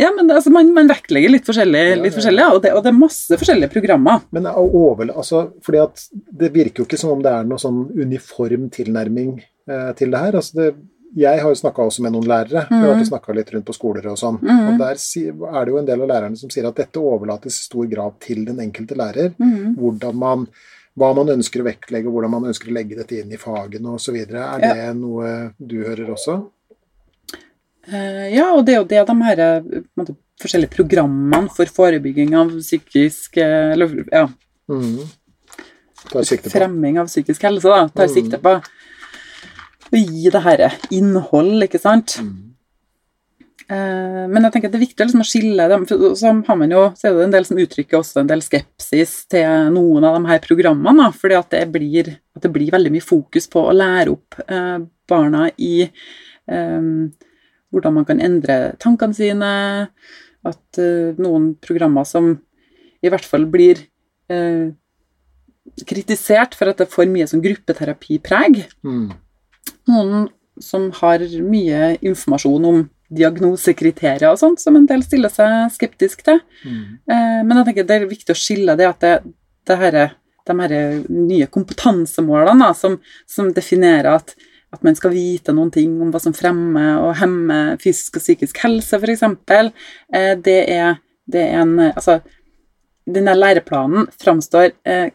[0.01, 2.97] Ja, men altså, man, man vektlegger litt forskjellig, litt forskjellig og, det, og det er
[2.99, 4.24] masse forskjellige programmer.
[4.34, 6.03] Men over, altså, fordi at
[6.42, 9.36] det virker jo ikke som om det er noe sånn uniform tilnærming
[9.70, 10.40] eh, til det her.
[10.40, 10.68] Altså det,
[11.14, 12.64] jeg har jo snakka også med noen lærere.
[12.66, 14.40] Vi har vært snakka litt rundt på skoler og sånn.
[14.42, 14.62] Mm.
[14.72, 17.66] Og der er det jo en del av lærerne som sier at dette overlates i
[17.68, 19.30] stor grad til den enkelte lærer.
[19.38, 19.76] Mm.
[19.78, 20.49] Hvordan man,
[20.99, 24.18] hva man ønsker å vektlegge, hvordan man ønsker å legge dette inn i fagene osv.
[24.24, 24.59] Er Ja.
[24.59, 26.40] det noe du hører også?
[27.89, 32.32] Eh, ja, og det er jo det de her eh, måte, forskjellige programmene for forebygging
[32.39, 34.24] av psykisk eh, Eller ja,
[34.70, 35.05] mm.
[36.51, 38.14] Fremming av psykisk helse, da, tar mm.
[38.14, 38.59] sikte på
[39.95, 42.18] å gi det her innhold, ikke sant.
[43.64, 45.87] Eh, men jeg tenker at det er viktig liksom, å skille dem.
[45.89, 48.45] For så har man jo, så er det en del som uttrykker også en del
[48.45, 51.07] skepsis til noen av de her programmene.
[51.07, 54.41] Da, fordi at det, blir, at det blir veldig mye fokus på å lære opp
[54.45, 54.76] eh,
[55.09, 56.91] barna i eh,
[57.75, 59.51] hvordan man kan endre tankene sine.
[60.45, 62.35] At uh, noen programmer som
[63.05, 63.81] i hvert fall blir
[64.33, 64.72] uh,
[65.89, 69.07] kritisert for at det er for mye sånn gruppeterapipreg mm.
[69.89, 70.27] noen
[70.61, 72.83] som har mye informasjon om
[73.14, 76.39] diagnosekriterier og sånt, som en del stiller seg skeptisk til.
[76.64, 76.85] Mm.
[77.11, 79.14] Uh, Men jeg tenker det er viktig å skille det at det,
[79.68, 79.99] det her,
[80.45, 80.75] de her
[81.09, 82.99] nye kompetansemålene da, som,
[83.31, 84.37] som definerer at,
[84.75, 88.62] at man skal vite noen ting om hva som fremmer og hemmer fysisk og psykisk
[88.64, 89.22] helse, f.eks.,
[90.12, 90.99] eh, det er,
[91.31, 92.20] det er en Altså,
[93.05, 95.11] denne læreplanen framstår eh,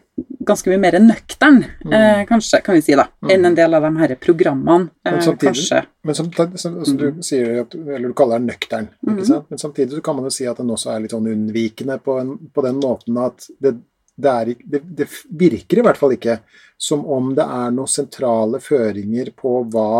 [0.46, 3.90] ganske mye mer nøktern, eh, kanskje, kan vi si, da, enn en del av de
[3.98, 4.90] her programmene.
[5.04, 5.80] Eh, Men samtidig- kanskje.
[6.04, 9.50] Men som, som, altså du sier at, eller du kaller den nøktern, ikke sant?
[9.50, 12.18] men samtidig så kan man jo si at den også er litt sånn unnvikende på,
[12.22, 13.74] en, på den måten at det,
[14.20, 15.06] det, er, det, det
[15.40, 16.40] virker i hvert fall ikke
[16.80, 19.92] som om det er noen sentrale føringer på hva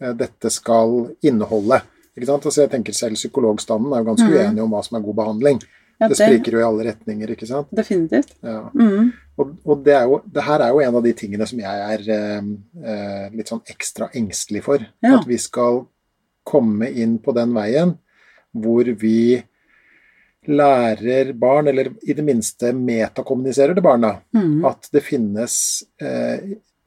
[0.00, 1.80] eh, dette skal inneholde.
[2.14, 2.46] Ikke sant?
[2.46, 4.36] Altså jeg tenker Selv psykologstanden er jo ganske mm.
[4.36, 5.60] uenig om hva som er god behandling.
[5.98, 7.70] Ja, Det spriker jo i alle retninger, ikke sant.
[7.74, 8.36] Definitivt.
[8.46, 8.68] Ja.
[8.70, 9.10] Mm.
[9.38, 12.04] Og, og det, jo, det her er jo en av de tingene som jeg er
[12.14, 12.50] eh,
[12.84, 14.84] eh, litt sånn ekstra engstelig for.
[15.02, 15.16] Ja.
[15.18, 15.82] At vi skal
[16.46, 17.96] komme inn på den veien
[18.54, 19.42] hvor vi
[20.48, 24.64] lærer barn, eller i det minste metakommuniserer til barna, Mm.
[24.64, 26.40] at det finnes eh,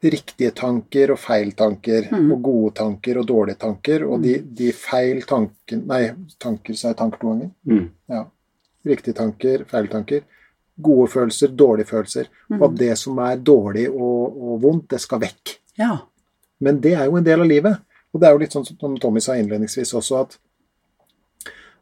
[0.04, 2.32] riktige tanker og feil tanker, Mm.
[2.34, 6.98] og gode tanker og dårlige tanker, og de, de feil tankene Nei, tanker, sa jeg
[6.98, 7.52] tanker to ganger?
[7.68, 7.90] Mm.
[8.10, 8.26] Ja.
[8.86, 10.22] Riktige tanker, feil tanker.
[10.82, 12.26] Gode følelser, dårlige følelser.
[12.50, 12.78] Og at Mm.
[12.78, 15.58] det som er dårlig og, og vondt, det skal vekk.
[15.78, 16.00] Ja.
[16.60, 17.78] Men det er jo en del av livet.
[18.14, 20.38] Og det er jo litt sånn som Tommy sa innledningsvis også, at,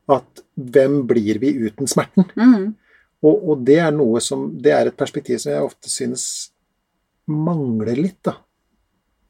[0.09, 2.25] at hvem blir vi uten smerten?
[2.35, 2.69] Mm.
[3.23, 6.23] Og, og det er noe som Det er et perspektiv som jeg ofte synes
[7.29, 8.37] mangler litt, da.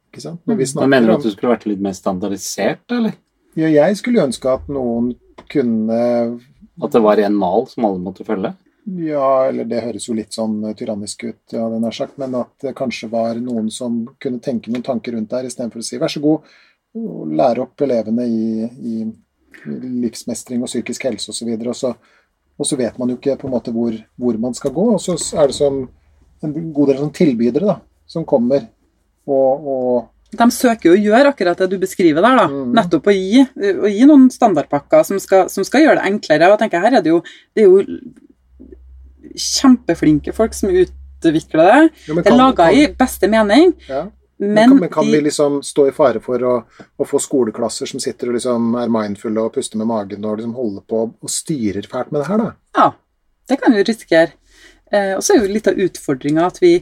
[0.10, 0.42] Ikke sant?
[0.48, 0.72] Når vi Mm.
[0.74, 3.14] Snakker mener du at du skulle vært litt mer standardisert, eller?
[3.58, 5.14] ja, Jeg skulle ønske at noen
[5.50, 6.40] kunne
[6.82, 8.54] At det var en mal som alle måtte følge?
[8.90, 12.50] Ja, eller det høres jo litt sånn tyrannisk ut, ja, den er sagt, men at
[12.64, 16.10] det kanskje var noen som kunne tenke noen tanker rundt der, istedenfor å si vær
[16.10, 16.48] så god,
[16.96, 18.96] lære opp elevene i, i
[19.66, 21.54] livsmestring og psykisk helse osv.
[21.60, 21.93] Og, så,
[22.60, 24.86] og så vet man jo ikke på en måte hvor, hvor man skal gå.
[24.95, 25.84] Og så er det som
[26.43, 27.80] en god del sånn tilbydere da,
[28.10, 28.70] som kommer
[29.30, 32.45] og, og De søker jo å gjøre akkurat det du beskriver der, da.
[32.50, 32.72] Mm.
[32.78, 36.50] Nettopp å gi, å gi noen standardpakker som skal, som skal gjøre det enklere.
[36.50, 37.22] Og jeg tenker, her er det jo,
[37.58, 37.80] det er jo
[39.39, 41.82] kjempeflinke folk som utvikler det.
[42.08, 44.06] Jo, kan, Det er laga i beste mening, ja.
[44.42, 46.54] Men, men, kan, men kan de, vi liksom stå i fare for å,
[46.96, 50.54] å få skoleklasser som sitter og liksom er mindfulle og puster med magen og liksom
[50.56, 52.54] holder på og styrer fælt med det her, da?
[52.80, 52.86] Ja,
[53.52, 54.32] det kan vi jo risikere.
[54.96, 56.80] Eh, og så er jo litt av utfordringa at vi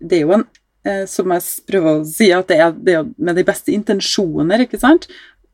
[0.00, 0.46] Det er jo en
[0.86, 4.64] eh, Som jeg prøver å si, at det er, det er med de beste intensjoner,
[4.64, 5.08] ikke sant?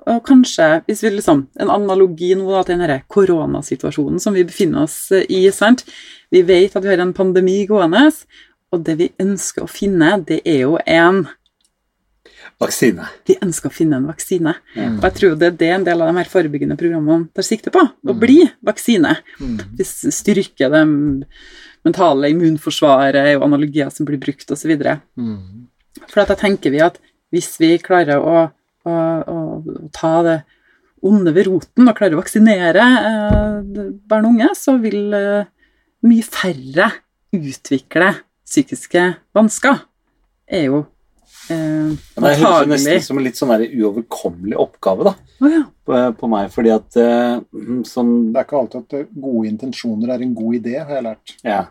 [0.06, 4.44] Og kanskje, hvis vi liksom En analogi nå da, til den denne koronasituasjonen som vi
[4.46, 5.82] befinner oss eh, i, sant?
[6.30, 8.10] Vi vet at vi har en pandemi gående,
[8.74, 11.24] og det vi ønsker å finne, det er jo en
[12.62, 13.06] Vaksine.
[13.28, 14.54] De ønsker å finne en vaksine.
[14.74, 14.98] Mm.
[14.98, 17.72] Og jeg tror det er det en del av de her forebyggende programmene tar sikte
[17.74, 17.82] på.
[17.84, 19.14] Å bli vaksine.
[19.40, 19.56] Mm.
[19.84, 20.84] Styrker det
[21.86, 24.74] mentale immunforsvaret og analogier som blir brukt osv.
[24.74, 25.66] Mm.
[26.06, 27.00] For at da tenker vi at
[27.34, 28.46] hvis vi klarer å,
[28.86, 30.38] å, å, å ta det
[31.06, 35.48] onde ved roten og klarer å vaksinere eh, barn og unge, så vil eh,
[36.06, 36.90] mye færre
[37.36, 38.12] utvikle
[38.46, 39.82] psykiske vansker.
[40.46, 40.84] Er jo
[41.52, 45.62] eh, Det høres nesten som en litt sånn uoverkommelig oppgave da, oh, ja.
[45.86, 47.34] på, på meg, fordi at uh,
[47.86, 51.06] sånn Det er ikke alltid at eh, gode intensjoner er en god idé, har jeg
[51.08, 51.26] lært.
[51.46, 51.62] Ja.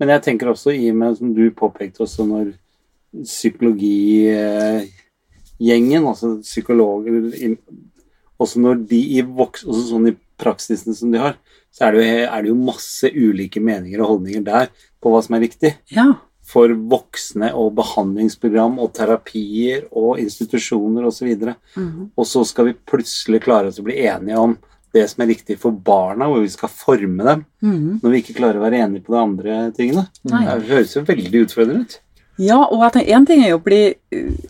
[0.00, 2.46] Men jeg tenker også i og med, som du påpekte også, når
[3.14, 7.14] psykologigjengen, altså psykologer
[8.42, 11.34] Også når de i voks, også sånn i praksisene som de har,
[11.70, 14.66] så er det, jo, er det jo masse ulike meninger og holdninger der
[15.02, 15.70] på hva som er riktig.
[15.94, 16.08] ja.
[16.44, 21.30] For voksne og behandlingsprogram og terapier og institusjoner osv.
[21.48, 22.10] Og, Mhm.
[22.16, 24.58] og så skal vi plutselig klare oss å bli enige om
[24.92, 28.00] det som er riktig for barna, hvor vi skal forme dem, Mhm.
[28.02, 30.08] når vi ikke klarer å være enige på de andre tingene.
[30.24, 30.44] Nei.
[30.58, 32.00] Det høres jo veldig utfordrende ut.
[32.42, 33.80] Ja, og jeg tenker, en ting er jo å bli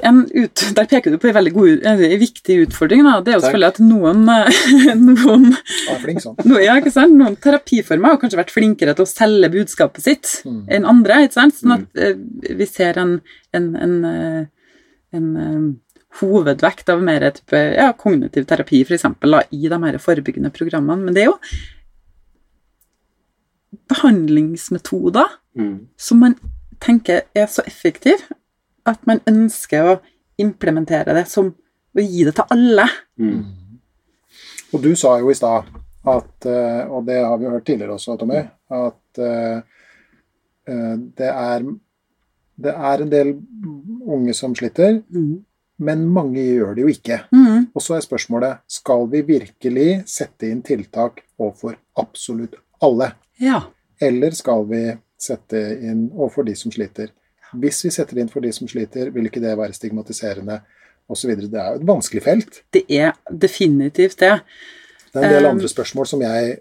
[0.09, 3.03] en ut, Der peker du på en veldig god, en viktig utfordring.
[3.05, 3.19] Da.
[3.21, 3.51] Det er jo Takk.
[3.51, 5.45] selvfølgelig at noen, eh, noen,
[6.05, 6.39] flink sånn.
[6.49, 7.13] no, ja, ikke sant?
[7.19, 10.63] noen terapiformer har kanskje vært flinkere til å selge budskapet sitt Mm.
[10.73, 11.23] enn andre.
[11.27, 11.57] Ikke sant?
[11.61, 12.57] Sånn at mm.
[12.59, 13.15] vi ser en,
[13.57, 14.41] en, en, eh,
[15.17, 15.63] en eh,
[16.21, 21.05] hovedvekt av mer type, ja, kognitiv terapi eksempel, i de her forebyggende programmene.
[21.09, 21.39] Men det er jo
[23.93, 25.87] behandlingsmetoder Mm.
[25.97, 26.35] som man
[26.85, 28.23] tenker er så effektiv
[28.87, 30.01] at man ønsker å
[30.41, 31.53] implementere det som
[31.95, 32.87] å gi det til alle.
[33.21, 33.45] Mm.
[34.75, 35.69] Og du sa jo i stad
[36.11, 38.43] at, eh, og det har vi hørt tidligere også, Tommy,
[38.75, 39.61] at eh,
[40.69, 41.67] eh, det er,
[42.67, 43.35] det er en del
[44.05, 44.99] unge som sliter,
[45.85, 47.21] men mange gjør det jo ikke.
[47.35, 47.71] Mm.
[47.75, 53.63] Og så er spørsmålet skal vi virkelig sette inn tiltak overfor absolutt alle, Ja.
[54.03, 54.83] eller skal vi
[55.25, 57.13] sette inn overfor de som sliter?
[57.61, 60.61] Hvis vi setter inn for de som sliter, vil ikke det være stigmatiserende
[61.11, 61.35] osv.
[61.37, 62.63] Det er jo et vanskelig felt.
[62.75, 64.39] Det er definitivt det.
[65.13, 66.57] Det er en del Um, andre spørsmål som jeg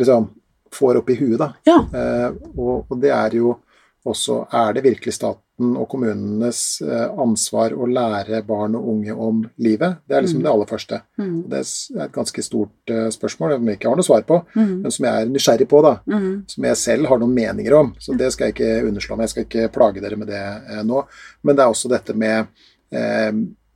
[0.00, 0.30] liksom
[0.72, 1.50] får opp i huet, da.
[1.66, 1.78] Ja.
[1.90, 3.58] Uh, og, og det er jo
[4.00, 5.12] også Er det virkelig
[5.60, 9.98] staten og kommunenes eh, ansvar å lære barn og unge om livet?
[10.08, 10.42] Det er liksom Mm.
[10.44, 11.00] det aller første.
[11.18, 11.48] Mm.
[11.48, 14.82] Det er et ganske stort eh, spørsmål som jeg ikke har noe svar på, Mm.
[14.82, 16.00] men som jeg er nysgjerrig på, da.
[16.06, 16.44] Mm.
[16.48, 17.94] Som jeg selv har noen meninger om.
[17.98, 19.28] Så det skal jeg ikke underslå meg.
[19.28, 21.04] Jeg skal ikke plage dere med det eh, nå.
[21.44, 22.46] Men det er også dette med
[22.92, 23.32] eh,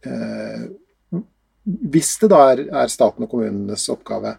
[0.06, 0.68] eh,
[1.66, 4.36] Hvis det da er, er staten og kommunenes oppgave,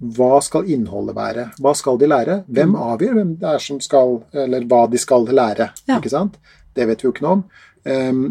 [0.00, 1.44] hva skal innholdet være?
[1.60, 2.44] Hva skal de lære?
[2.48, 5.68] Hvem avgjør hvem det er som skal, eller hva de skal lære?
[5.86, 5.98] Ja.
[6.00, 6.38] Ikke sant?
[6.76, 7.42] Det vet vi jo ikke noe om.
[7.88, 8.22] Ehm,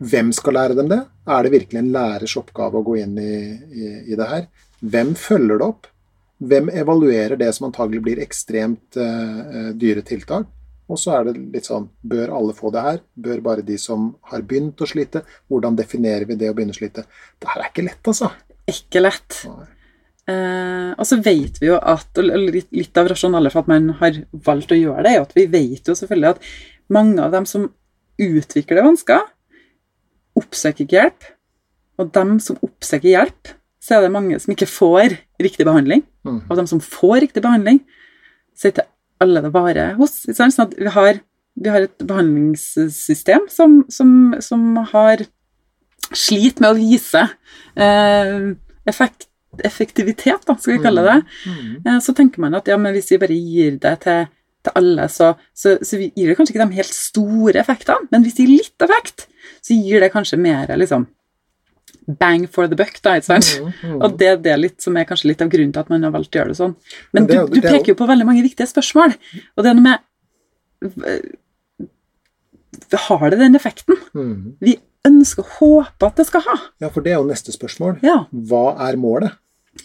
[0.00, 1.00] hvem skal lære dem det?
[1.28, 4.46] Er det virkelig en lærers oppgave å gå inn i, i, i det her?
[4.80, 5.90] Hvem følger det opp?
[6.40, 10.48] Hvem evaluerer det som antagelig blir ekstremt uh, dyre tiltak?
[10.90, 13.02] Og så er det litt sånn Bør alle få det her?
[13.14, 15.22] Bør bare de som har begynt å slite?
[15.52, 17.04] Hvordan definerer vi det å begynne å slite?
[17.38, 18.32] Det her er ikke lett, altså.
[18.70, 19.36] Ikke lett.
[20.30, 23.94] Eh, og så vet vi jo at og litt, litt av rasjonalet for at man
[24.00, 26.50] har valgt å gjøre det, er jo at vi vet jo selvfølgelig at
[26.92, 27.68] mange av dem som
[28.20, 29.22] utvikler vansker,
[30.38, 31.30] oppsøker ikke hjelp.
[32.00, 36.04] Og dem som oppsøker hjelp, så er det mange som ikke får riktig behandling.
[36.26, 36.42] Mm.
[36.48, 37.80] Og dem som får riktig behandling,
[38.56, 38.88] så er ikke
[39.20, 40.18] alle det bare hos.
[40.28, 41.20] Sånn at vi har,
[41.60, 45.24] vi har et behandlingssystem som, som, som har
[46.16, 47.26] slit med å vise
[47.76, 48.36] eh,
[48.90, 49.28] effekt
[49.66, 51.16] effektivitet, da, skal vi kalle det,
[51.46, 51.70] Mm.
[51.84, 54.28] eh, så tenker man at ja, men hvis vi bare gir det til,
[54.66, 58.36] til alle, så, så, så gir det kanskje ikke de helt store effektene, men hvis
[58.36, 59.26] det gir litt effekt,
[59.64, 61.06] så gir det kanskje mer liksom
[62.20, 63.50] bang for the buck, da, ikke sant?
[63.60, 63.98] Mm, mm.
[64.02, 66.14] Og det er det litt som er kanskje litt av grunnen til at man har
[66.14, 66.74] valgt å gjøre det sånn.
[67.12, 69.14] Men Men det er du, du er peker jo på veldig mange viktige spørsmål,
[69.56, 69.98] og det er noe med
[73.08, 73.98] Har det den effekten?
[74.16, 74.56] Mm.
[74.64, 76.56] Vi ønsker og håper at det skal ha.
[76.82, 78.00] Ja, for det er jo neste spørsmål.
[78.06, 78.24] Ja.
[78.30, 79.36] Hva er målet?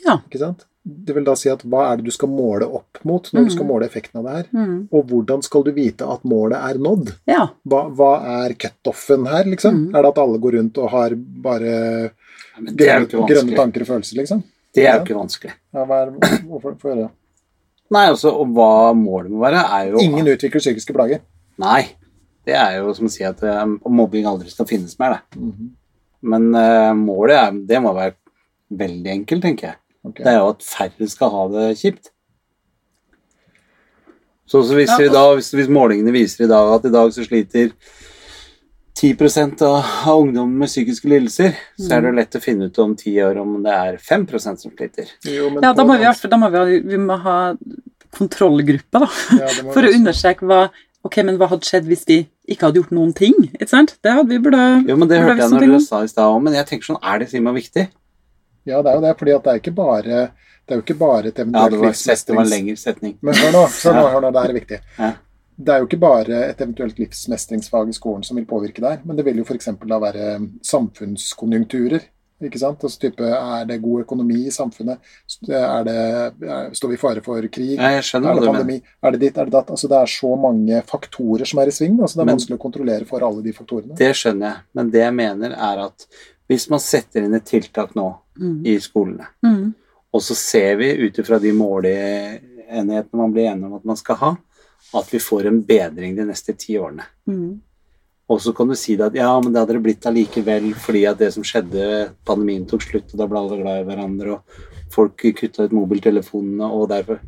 [0.05, 0.19] Ja.
[0.25, 0.65] Ikke sant?
[0.85, 3.49] Det vil da si at hva er det du skal måle opp mot når du
[3.49, 3.71] skal Mhm.
[3.73, 4.45] måle effekten av det her?
[4.53, 4.87] Mm.
[4.93, 7.13] Og hvordan skal du vite at målet er nådd?
[7.25, 7.47] ja.
[7.65, 8.11] Hva, hva
[8.45, 9.73] er cutoffen her, liksom?
[9.87, 9.95] Mm.
[9.95, 12.11] Er det at alle går rundt og har bare
[12.61, 14.43] grønne, grønne tanker og følelser, liksom?
[14.75, 15.53] Det er jo ikke vanskelig.
[15.73, 16.11] Ja, hva er,
[16.49, 17.09] hvorfor, gjøre det?
[17.95, 21.21] Nei, altså, og hva målet må være, er jo Ingen utvikler psykiske plager.
[21.61, 21.87] Nei.
[22.45, 25.39] Det er jo som å si at eh, mobbing aldri skal finnes mer, det.
[25.39, 25.69] -hmm.
[26.21, 28.13] Men uh, målet er, det må være
[28.69, 29.75] veldig enkelt, tenker jeg.
[30.05, 30.21] Ok.
[30.21, 32.11] Det er jo at færre skal ha det kjipt.
[34.45, 37.13] Så, så hvis, Ja, vi da, hvis, hvis målingene viser i dag at i dag
[37.13, 37.71] så sliter
[38.95, 39.15] 10
[39.65, 42.15] av, av ungdommen med psykiske lidelser, så er det Mm.
[42.21, 45.09] lett å finne ut om ti år om det er 5% som sliter.
[45.25, 47.55] Jo, men ja, da må vi, da må vi, ha, vi må ha
[48.15, 49.09] kontrollgruppe, da.
[49.41, 50.69] ja, For å understreke hva
[51.05, 52.15] Ok, men hva hadde skjedd hvis de
[52.49, 53.35] ikke hadde gjort noen ting?
[53.53, 53.91] Ikke sant?
[54.01, 56.39] Det hadde vi burde Jo, men Det hørte jeg når du sa i stad òg,
[56.41, 57.83] men jeg tenker sånn, er det så viktig?
[58.65, 60.19] Ja, det er jo det, fordi at det er ikke bare
[60.65, 63.11] det er jo ikke bare et eventuelt ja, var, det var en lengre setning.
[63.21, 64.79] Men hør nå, hør nå, hør nå, det er viktig.
[64.97, 65.09] Ja.
[65.55, 69.15] Det er jo ikke bare et eventuelt livsmestringsfag i skolen som vil påvirke der, men
[69.15, 69.69] det vil jo f.eks.
[69.85, 70.25] da være
[70.65, 72.07] samfunnskonjunkturer.
[72.43, 72.81] Ikke sant?
[72.83, 74.99] Altså type, Er det god økonomi i samfunnet?
[75.47, 75.95] Er det,
[76.43, 77.77] er, står vi i fare for krig?
[77.77, 78.57] Ja, jeg skjønner Er det pandemi?
[78.57, 78.97] pandemi?
[79.07, 79.37] Er det ditt?
[79.37, 79.71] Er det datt?
[79.71, 81.95] Altså, det er så mange faktorer som er i sving.
[82.01, 83.95] Altså, det er Men- vanskelig å kontrollere for alle de faktorene.
[83.95, 86.07] Det skjønner jeg, men det jeg mener er at
[86.49, 88.09] hvis man setter inn et tiltak nå
[88.39, 88.65] Mm.
[88.65, 89.73] i skolene, Mm.
[90.13, 94.15] og så ser vi ut ifra de måleenighetene man blir enig om at man skal
[94.15, 94.31] ha,
[94.95, 97.05] at vi får en bedring de neste ti årene.
[97.27, 97.61] Mm.
[98.29, 101.03] Og så kan du si det at ja, men det hadde det blitt allikevel fordi
[101.05, 104.91] at det som skjedde, pandemien tok slutt, og da ble alle glad i hverandre, og
[104.95, 107.19] folk kutta ut mobiltelefonene, og derfor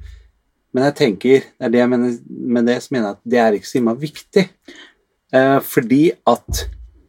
[0.73, 3.39] Men jeg tenker, det er det jeg mener med det, så mener jeg at det
[3.39, 4.43] er ikke så innmari viktig.
[5.33, 6.59] Eh, fordi at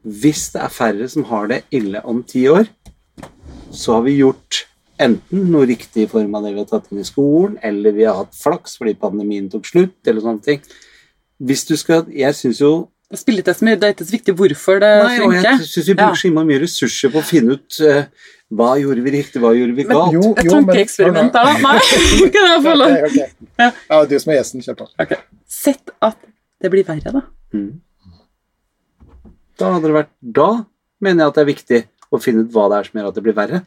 [0.02, 2.68] hvis det er færre som har det ille om ti år,
[3.74, 4.64] så har vi gjort
[4.98, 8.06] enten noe riktig i form av det vi har tatt inn i skolen, eller vi
[8.08, 10.62] har hatt flaks fordi pandemien tok slutt, eller sånne ting.
[11.38, 14.14] Hvis du skal Jeg syns jo Det spiller ikke så mye, det er ikke så
[14.16, 15.68] viktig hvorfor det Nei, og jeg funker.
[15.70, 16.42] syns vi bruker så ja.
[16.48, 18.00] mye ressurser på å finne ut uh,
[18.58, 20.16] hva gjorde vi riktig, hva gjorde vi Men galt.
[20.16, 21.52] jo, Et jo, men- tankeeksperiment der, da?
[21.68, 22.96] Nei, kan jeg få lov?
[22.96, 23.46] Okay, ok.
[23.62, 23.70] Ja.
[23.92, 24.88] Ja, du som er gjesten, kjør på.
[25.04, 25.22] Okay.
[25.46, 26.18] Sett at
[26.60, 27.22] det blir verre, da.
[27.54, 27.70] Mm.
[29.58, 30.48] Da hadde det vært Da
[31.00, 31.80] mener jeg at det er viktig
[32.10, 33.60] å finne ut hva det er som gjør at det blir verre.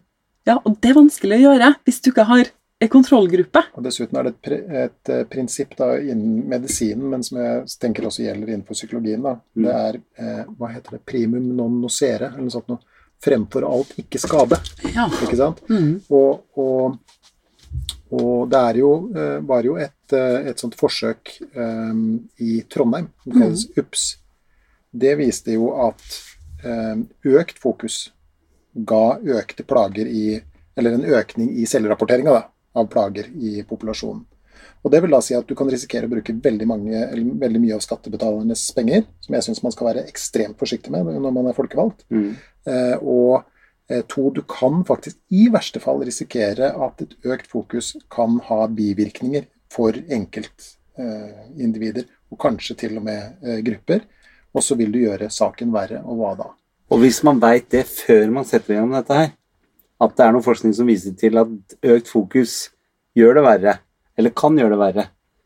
[0.50, 2.50] Ja, og det er vanskelig å gjøre hvis du ikke har
[2.82, 3.62] en kontrollgruppe.
[3.78, 7.76] Og Dessuten er det et, pre- et eh, prinsipp da, innen medisinen, men som jeg
[7.84, 9.22] tenker også gjelder innenfor psykologien.
[9.22, 9.36] Da.
[9.54, 9.68] Mm.
[9.68, 12.82] Det er eh, hva heter det, primum non nocere, eller noe sånt noe.
[13.22, 14.58] Fremfor alt ikke skade.
[14.96, 15.04] Ja.
[15.22, 15.60] Ikke sant?
[15.70, 16.00] Mm.
[16.10, 16.96] Og, og,
[18.18, 23.12] og det er jo, eh, var jo et, eh, et sånt forsøk um, i Trondheim,
[23.22, 24.08] som kalles UPS.
[25.06, 26.02] Det viste jo at
[26.66, 27.06] um,
[27.38, 28.08] økt fokus
[28.74, 30.42] ga økte plager i
[30.80, 32.32] Eller en økning i selvrapporteringa
[32.80, 34.22] av plager i populasjonen.
[34.82, 37.62] Og Det vil da si at du kan risikere å bruke veldig, mange, eller veldig
[37.62, 41.50] mye av skattebetalernes penger, som jeg syns man skal være ekstremt forsiktig med når man
[41.52, 42.06] er folkevalgt.
[42.10, 42.32] Mm.
[42.66, 43.44] Eh, og
[43.92, 48.64] eh, to, du kan faktisk i verste fall risikere at et økt fokus kan ha
[48.72, 54.08] bivirkninger for enkeltindivider, og kanskje til og med eh, grupper.
[54.52, 56.50] Og så vil du gjøre saken verre, og hva da?
[56.92, 59.30] Og hvis man veit det før man setter i gang dette her,
[60.02, 62.56] at det er noe forskning som viser til at økt fokus
[63.18, 63.76] gjør det verre,
[64.18, 65.06] eller kan gjøre det verre,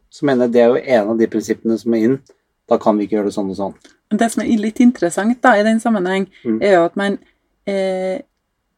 [0.10, 2.16] så mener jeg det er jo en av de prinsippene som er inn.
[2.70, 3.74] Da kan vi ikke gjøre det sånn og sånn.
[4.10, 6.62] Men Det som er litt interessant da, i den sammenheng, Mm.
[6.64, 7.20] er jo at man
[7.68, 8.22] eh,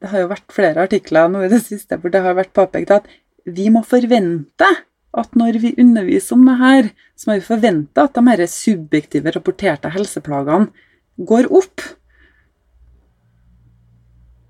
[0.02, 2.92] Det har jo vært flere artikler nå i det siste hvor det har vært påpekt
[2.92, 3.08] at
[3.46, 4.68] vi må forvente
[5.18, 9.32] at når vi underviser om det her, så må vi forvente at de her subjektive
[9.34, 10.68] rapporterte helseplagene
[11.18, 11.82] går opp.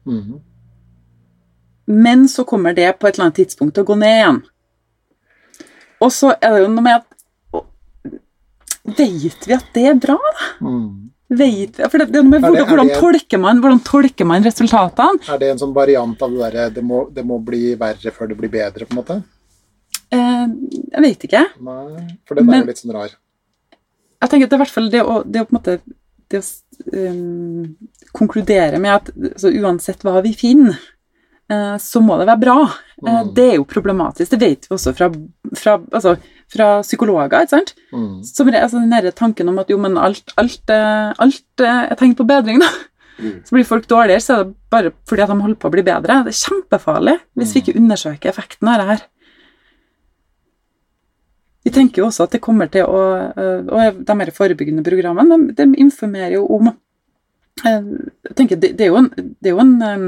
[0.08, 0.39] Mhm.
[1.88, 4.39] Men så kommer det på et eller annet tidspunkt til å gå ned igjen.
[6.03, 7.05] Og så er det jo noe med at
[8.88, 10.16] Vet vi at det er bra?
[10.64, 11.10] Mm.
[11.28, 14.26] Vet for det, det med Er det- hvordan, hvordan, er det- tolker man, hvordan tolker
[14.26, 15.30] man resultatene?
[15.30, 16.84] Er det en sånn variant av det derre det,
[17.14, 19.24] det må bli verre før det blir bedre, på en måte?
[20.10, 20.47] Eh,
[20.93, 21.45] jeg vet ikke.
[21.60, 23.10] Nei, for den er jo litt sånn rar.
[24.22, 25.82] Jeg tenker at det er i hvert fall det å, det å på en måte
[26.30, 26.45] det å
[26.93, 27.76] um,
[28.18, 30.80] konkludere med at altså, uansett hva vi finner,
[31.51, 32.57] eh, så må det være bra.
[32.65, 33.34] Eh, Mm.
[33.38, 34.32] Det er jo problematisk.
[34.32, 35.11] Det vet vi også fra,
[35.53, 36.15] fra, altså,
[36.49, 37.30] fra psykologer.
[37.30, 37.74] ikke sant?
[37.93, 38.24] Mm.
[38.26, 42.15] Som, altså, den derre tanken om at jo, men alt, alt, eh, alt er tegn
[42.18, 42.72] på bedring, da.
[43.20, 43.43] Mm.
[43.45, 45.84] Så blir folk dårligere, så er det bare fordi at de holder på å bli
[45.86, 46.24] bedre.
[46.26, 49.05] Det er kjempefarlig hvis vi ikke undersøker effekten av det her.
[51.65, 52.99] Vi tenker jo også at det kommer til å
[53.68, 56.70] Og de her forebyggende programmene, de, de informerer jo om
[57.64, 60.08] jeg tenker, det, det er jo en, det er jo en um,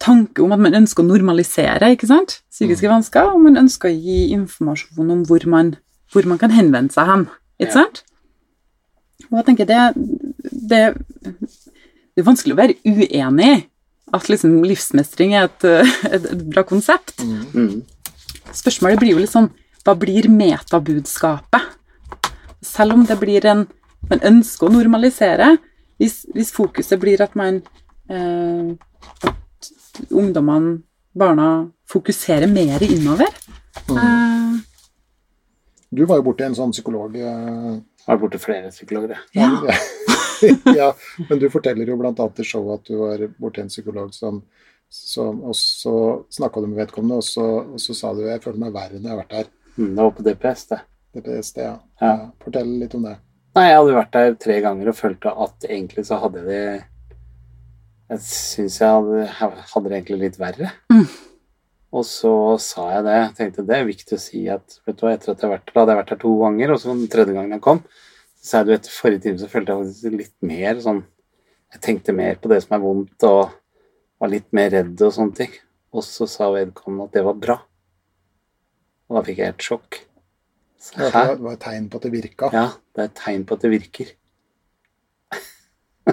[0.00, 2.40] tanke om at man ønsker å normalisere ikke sant?
[2.50, 5.74] psykiske vansker, og man ønsker å gi informasjon om hvor man,
[6.12, 7.26] hvor man kan henvende seg hen.
[7.60, 8.02] Ikke sant?
[9.30, 9.80] Og jeg tenker det,
[10.50, 10.82] det,
[11.22, 13.58] det er vanskelig å være uenig i
[14.16, 15.66] at liksom livsmestring er et,
[16.14, 17.14] et, et bra konsept.
[17.54, 17.82] Mm.
[18.56, 19.52] Spørsmålet blir jo litt sånn
[19.86, 21.76] Hva blir metabudskapet?
[22.66, 23.68] Selv om det blir en
[24.10, 25.52] Man ønsker å normalisere,
[26.00, 27.60] hvis, hvis fokuset blir at man
[28.10, 28.72] eh,
[29.28, 29.70] At
[30.10, 30.80] ungdommene,
[31.12, 31.50] barna,
[31.90, 34.56] fokuserer mer innover eh,
[35.90, 39.44] Du var jo borti en sånn psykolog eh, Jeg har vært borti flere psykologer, jeg.
[39.44, 39.76] Ja.
[40.72, 40.90] ja,
[41.28, 44.42] men du forteller jo annet i showet at du var borti en psykolog som,
[44.88, 45.96] som Og så
[46.32, 49.10] snakka du med vedkommende, og så, og så sa du jeg føler meg verre når
[49.10, 49.56] jeg har vært her.
[49.76, 50.84] Mm, det var på DPS, det.
[51.16, 51.74] DPS, det, ja.
[52.00, 52.14] Ja.
[52.14, 52.30] ja.
[52.40, 53.18] Fortell litt om det.
[53.56, 56.60] Nei, jeg hadde vært der tre ganger og følte at egentlig så hadde de
[58.10, 59.24] Jeg syns jeg hadde,
[59.72, 60.70] hadde det egentlig litt verre.
[60.92, 61.06] Mm.
[61.90, 62.32] Og så
[62.62, 63.16] sa jeg det.
[63.16, 65.56] Jeg tenkte det er viktig å si at vet du hva, etter at jeg har
[65.56, 67.80] vært der, hadde jeg vært der to ganger, og så den tredje gangen jeg kom,
[68.38, 71.02] så sa jeg du etter forrige time så følte jeg faktisk litt mer sånn
[71.70, 73.50] Jeg tenkte mer på det som er vondt, og
[74.20, 75.52] var litt mer redd og sånne ting.
[75.94, 77.56] Og så sa vedkommende at det var bra.
[79.06, 80.00] Og da fikk jeg et sjokk.
[80.80, 81.26] Så, Det Hæ?
[81.28, 82.48] var, det var et tegn på at det virka.
[82.56, 82.66] Ja,
[82.96, 84.12] det er et tegn på at det virker.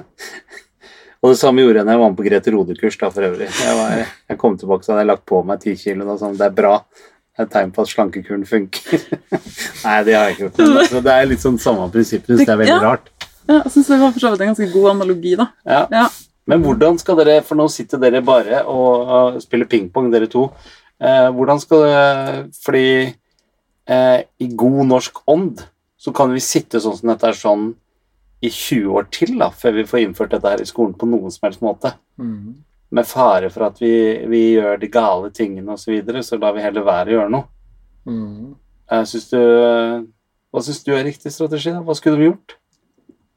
[1.22, 3.48] og det samme gjorde jeg når jeg var med på Grete Rode-kurs, da, for øvrig.
[3.50, 6.06] Jeg, var, jeg kom tilbake så hadde jeg lagt på meg ti kilo.
[6.10, 6.74] Da, sånn, det er bra.
[7.38, 9.04] Det er et tegn på at slankekuren funker.
[9.86, 10.62] Nei, det har jeg ikke gjort.
[10.62, 12.26] Men, altså, det er litt sånn samme prinsipp.
[12.30, 12.80] Det er veldig Ja.
[12.84, 13.12] rart.
[13.48, 15.48] ja, Jeg syns det var for så vidt en ganske god analogi, da.
[15.70, 15.84] Ja.
[15.94, 16.08] Ja.
[16.48, 20.46] Men hvordan skal dere, for nå sitter dere bare og spiller pingpong, dere to.
[21.00, 22.86] Eh, hvordan skal det Fordi
[23.90, 25.64] eh, i god norsk ånd
[25.98, 27.68] så kan vi sitte sånn som dette er sånn
[28.46, 31.34] i 20 år til, da, før vi får innført dette her i skolen på noen
[31.34, 31.96] som helst måte.
[32.22, 32.60] Mm.
[32.94, 33.92] Med fare for at vi,
[34.30, 37.34] vi gjør de gale tingene osv., så, videre, så lar vi heller være å gjøre
[37.34, 37.50] noe.
[38.08, 38.54] Mm.
[38.94, 39.42] Jeg synes du,
[40.54, 41.74] hva syns du er riktig strategi?
[41.74, 41.82] da?
[41.84, 42.56] Hva skulle de gjort?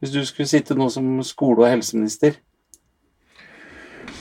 [0.00, 2.38] Hvis du skulle sitte nå som skole- og helseminister?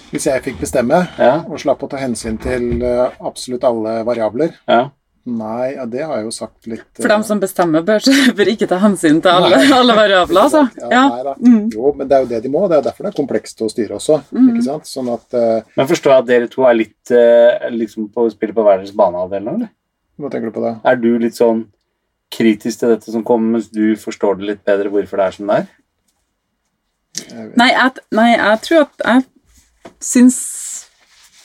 [0.10, 4.56] Hvis jeg fikk bestemme Ja, og slapp å ta hensyn til eh, absolutt alle variabler
[4.66, 4.88] ja.
[5.30, 8.04] Nei, ja, det har jeg jo sagt litt For dem som bestemmer, bør,
[8.38, 9.72] bør ikke ta hensyn til alle, Nei.
[9.76, 10.64] alle variabler, altså.
[10.82, 11.36] Ja, da.
[11.40, 11.66] Mm.
[11.76, 12.64] Jo, men det er jo det de må.
[12.72, 14.22] Det er derfor det er komplekst å styre også.
[14.36, 14.52] Mm.
[14.54, 14.90] ikke sant?
[14.90, 18.58] Sånn at uh, Men forstår jeg at dere to er litt uh, liksom på spiller
[18.58, 19.74] på hver deres banehalvdel nå, eller?
[20.20, 20.76] Hva tenker du på da?
[20.90, 21.66] Er du litt sånn
[22.34, 25.50] kritisk til dette som kommer, mens du forstår det litt bedre hvorfor det er som
[25.50, 25.70] det er?
[27.20, 27.52] Jeg.
[27.58, 29.24] Nei, jeg, nei, jeg tror at jeg
[30.04, 30.38] syns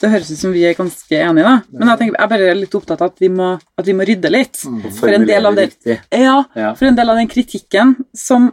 [0.01, 1.53] Det høres ut som vi er ganske enige, da.
[1.71, 4.05] Men jeg, tenker, jeg er bare litt opptatt av at vi må, at vi må
[4.07, 4.59] rydde litt.
[4.67, 4.81] Mm.
[4.97, 6.73] For en del av det- Ja, Ja.
[6.75, 8.51] for en del av den kritikken som,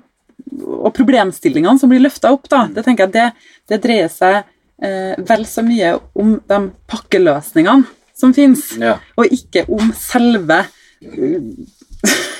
[0.66, 3.32] og problemstillingene som blir løfta opp, da, det tenker jeg det,
[3.68, 4.44] det dreier seg
[4.82, 10.64] eh, vel så mye om de pakkeløsningene som fins, Ja, og ikke om selve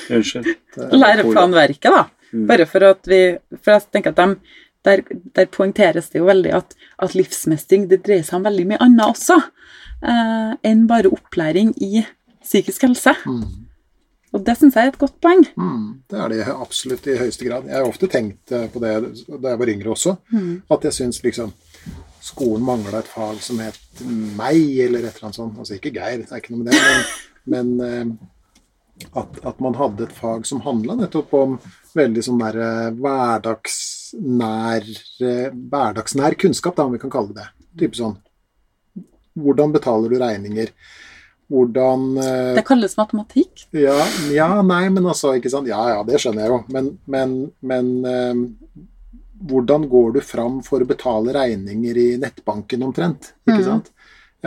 [0.09, 0.47] unnskyld.
[1.03, 2.05] læreplanverket, da.
[2.33, 2.47] Mm.
[2.49, 3.19] Bare for at vi
[3.61, 4.35] For jeg tenker at de,
[4.87, 5.03] der,
[5.35, 9.05] der poengteres det jo veldig at, at livsmestring det dreier seg om veldig mye annet
[9.05, 12.03] også eh, enn bare opplæring i
[12.43, 13.15] psykisk helse.
[13.25, 13.69] Mm.
[14.33, 15.43] Og det syns jeg er et godt poeng.
[15.55, 17.67] Mm, det er det absolutt i høyeste grad.
[17.69, 18.93] Jeg har ofte tenkt eh, på det
[19.29, 20.15] da jeg var yngre også,
[20.73, 21.53] at jeg syns liksom
[22.23, 25.59] skolen mangla et fag som het meg, eller et eller annet sånt.
[25.59, 27.03] Altså ikke Geir, det er ikke noe med det, men,
[27.53, 28.31] men eh,
[29.11, 31.55] at, at man hadde et fag som handla nettopp om
[31.97, 37.49] veldig sånn der eh, hverdagsnær eh, hverdagsnær kunnskap, da, om vi kan kalle det det.
[37.83, 38.19] Type sånn
[39.33, 40.69] Hvordan betaler du regninger?
[41.49, 43.65] Hvordan eh, Det kalles matematikk.
[43.73, 43.97] ja,
[44.33, 45.69] ja, nei, men altså, ikke sant.
[45.69, 46.59] Ja, ja, det skjønner jeg jo.
[46.73, 47.33] Men, men,
[47.65, 48.43] men eh,
[49.49, 53.33] hvordan går du fram for å betale regninger i nettbanken omtrent?
[53.47, 53.67] Ikke mm.
[53.67, 53.91] sant?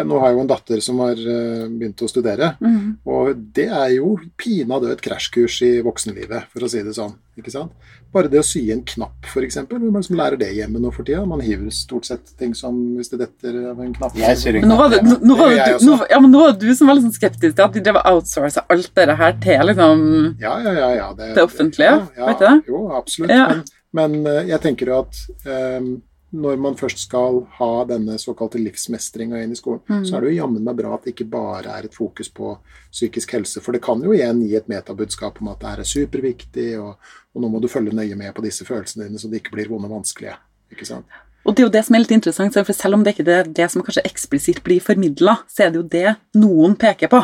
[0.05, 2.81] Nå har jeg jo en datter som har eh, begynt å studere, mm.
[3.09, 7.15] og det er jo pinadø et krasjkurs i voksenlivet, for å si det sånn.
[7.37, 7.73] Ikke sant?
[8.13, 9.59] Bare det å sy en knapp, f.eks.
[9.69, 11.21] Hvem er det som lærer det hjemme nå for tida?
[11.29, 14.17] Man hiver stort sett ting som hvis det detter av en knapp.
[14.17, 17.05] Jeg syr en nå nå, nå nå, ja, men nå var du som var litt
[17.09, 20.05] sånn skeptisk til at de drev og outsourca alt det her til liksom
[20.41, 20.91] Ja, ja, ja.
[20.97, 22.57] ja det, Det offentlige, ja, ja, vet du det?
[22.73, 23.33] Jo, absolutt.
[23.37, 23.49] Ja.
[23.53, 23.65] Men,
[23.97, 25.91] men eh, jeg tenker jo at eh,
[26.37, 30.05] når man først skal ha denne såkalte livsmestringa inn i skolen, Mm.
[30.07, 32.59] så er det jo jammen meg bra at det ikke bare er et fokus på
[32.93, 33.61] psykisk helse.
[33.63, 36.97] For det kan jo igjen gi et metabudskap om at det her er superviktig, og,
[37.35, 39.69] og nå må du følge nøye med på disse følelsene dine, så de ikke blir
[39.69, 40.37] vonde og vanskelige.
[40.73, 41.07] Ikke sant?
[41.47, 43.45] Og det er jo det som er litt interessant, for selv om det ikke er
[43.55, 47.21] det som kanskje eksplisitt blir formidla, så er det jo det noen peker på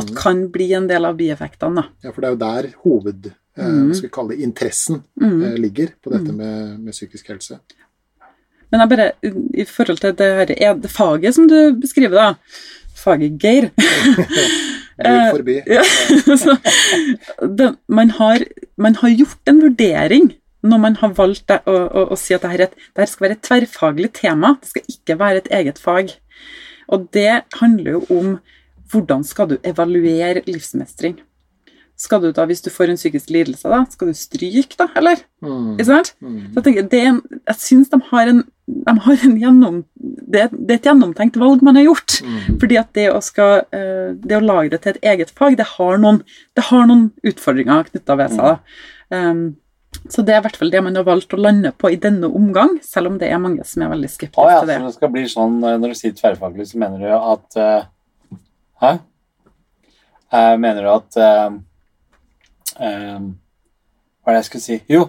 [0.00, 1.84] at kan bli en del av bieffektene.
[2.02, 3.88] Ja, for det er jo der hoved, eh, Mm.
[3.90, 5.42] hva skal vi kalle det, interessen Mm.
[5.44, 7.60] eh, ligger på dette med, med psykisk helse.
[8.70, 9.10] Men jeg bare,
[9.54, 12.32] i forhold til det, her, er det faget som du beskriver, da,
[12.96, 13.70] faget Geir
[14.96, 15.60] Gud forby.
[15.68, 15.82] Ja,
[16.44, 16.56] så
[17.58, 18.44] det, man, har,
[18.80, 20.32] man har gjort en vurdering
[20.66, 23.08] når man har valgt det, å, å, å si at dette, her, er et, det
[23.10, 24.56] skal være et tverrfaglig tema.
[24.62, 26.14] Det skal ikke være et eget fag.
[26.90, 28.32] Og det handler jo om
[28.90, 31.20] hvordan skal du evaluere livsmestring.
[31.96, 35.22] Skal du da, Hvis du får en psykisk lidelse, da, skal du stryke, da, eller?
[35.40, 35.76] Mm.
[35.76, 36.12] Ikke sant?
[36.20, 36.38] Mm.
[36.52, 38.42] Så jeg tenker, det er en, jeg syns de har en,
[38.88, 42.18] de har en gjennom, det, det er et gjennomtenkt valg man har gjort.
[42.20, 42.58] Mm.
[42.60, 45.70] Fordi at det å, skal, eh, det å lage det til et eget fag, det
[45.76, 46.20] har noen,
[46.58, 48.44] det har noen utfordringer knytta ved seg.
[48.52, 48.82] Da.
[49.16, 49.46] Um,
[50.12, 52.28] så det er i hvert fall det man har valgt å lande på i denne
[52.28, 54.78] omgang, selv om det er mange som er veldig skeptiske ah, ja, til det.
[54.82, 58.36] så det skal bli sånn eh, Når du sier tverrfaglig, så mener du at uh,
[58.82, 58.92] Hæ?
[60.34, 61.56] Uh, mener du at eh,
[62.80, 64.78] eh, Hva er det jeg skulle si?
[64.90, 65.08] Jo,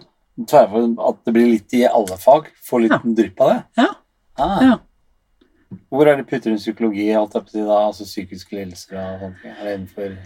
[1.01, 2.51] at det blir litt i alle fag.
[2.63, 2.99] Få litt Ja.
[3.03, 3.63] drypp av det.
[3.77, 3.87] Ja.
[4.37, 4.59] Ah.
[4.61, 4.77] Ja.
[5.91, 7.79] Hvor er det putter inn psykologi, alt jeg på da?
[7.87, 9.45] Altså psykiske lidelser og sånt?
[9.45, 10.17] Er det innenfor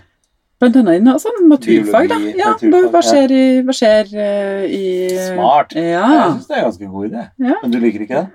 [0.62, 2.18] Blant annet innen altså, naturfag, da.
[2.22, 4.84] Biologi, Ja, naturfag, hva skjer, i, hva skjer uh, i
[5.32, 5.74] Smart?
[5.74, 6.04] Ja.
[6.12, 7.24] Jeg syns det er en ganske god idé.
[7.42, 7.56] Ja.
[7.64, 8.28] Men du liker ikke det?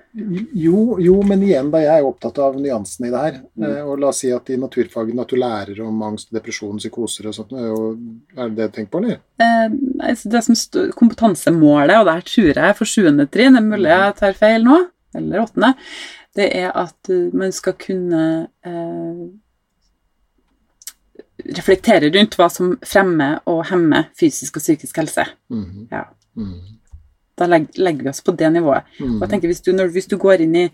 [0.59, 3.39] Jo, jo, men igjen, da jeg er opptatt av nyansene i det her.
[3.55, 3.69] Mm.
[3.69, 7.31] Eh, Og la oss si at i naturfagene at du lærer om angst, depresjon, psykoser
[7.31, 7.55] og sånt.
[7.55, 9.23] Og er det det du tenker på, eller?
[9.39, 9.67] Eh,
[10.03, 10.59] nei, det som
[10.99, 14.83] kompetansemålet, og der tror jeg for sjuende trinn, det er mulig jeg tar feil nå,
[15.17, 15.75] eller åttende,
[16.37, 18.23] det er at eh, man skal kunne
[18.67, 19.27] eh,
[21.55, 25.25] reflektere rundt hva som fremmer og hemmer fysisk og psykisk helse.
[25.51, 25.89] Mm.
[25.93, 26.05] Ja.
[26.37, 26.57] Mm.
[27.39, 28.83] Da legger, legger vi oss på det nivået.
[29.01, 29.17] Mm.
[29.19, 30.71] Og jeg tenker hvis du, når, hvis du går inn i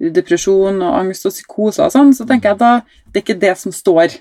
[0.00, 2.72] depresjon og angst og psykose og sånn, så tenker jeg da
[3.12, 4.18] det er ikke det som står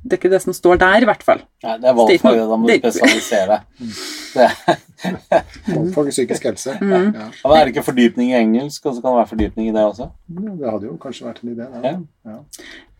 [0.00, 1.42] det er ikke det som står der, i hvert fall.
[1.62, 3.90] Nei, det er valgfag, da må du Det- spesialisere deg.
[4.32, 5.44] Det-
[5.74, 6.76] Valgfag i psykisk helse.
[6.80, 6.90] Mm.
[6.90, 7.00] Ja.
[7.20, 9.72] Ja, Og Er det ikke fordypning i engelsk, og så kan det være fordypning i
[9.76, 10.08] det også?
[10.30, 11.66] Ja, Det hadde jo kanskje vært en idé.
[11.84, 11.92] Ja.
[12.30, 12.38] Ja.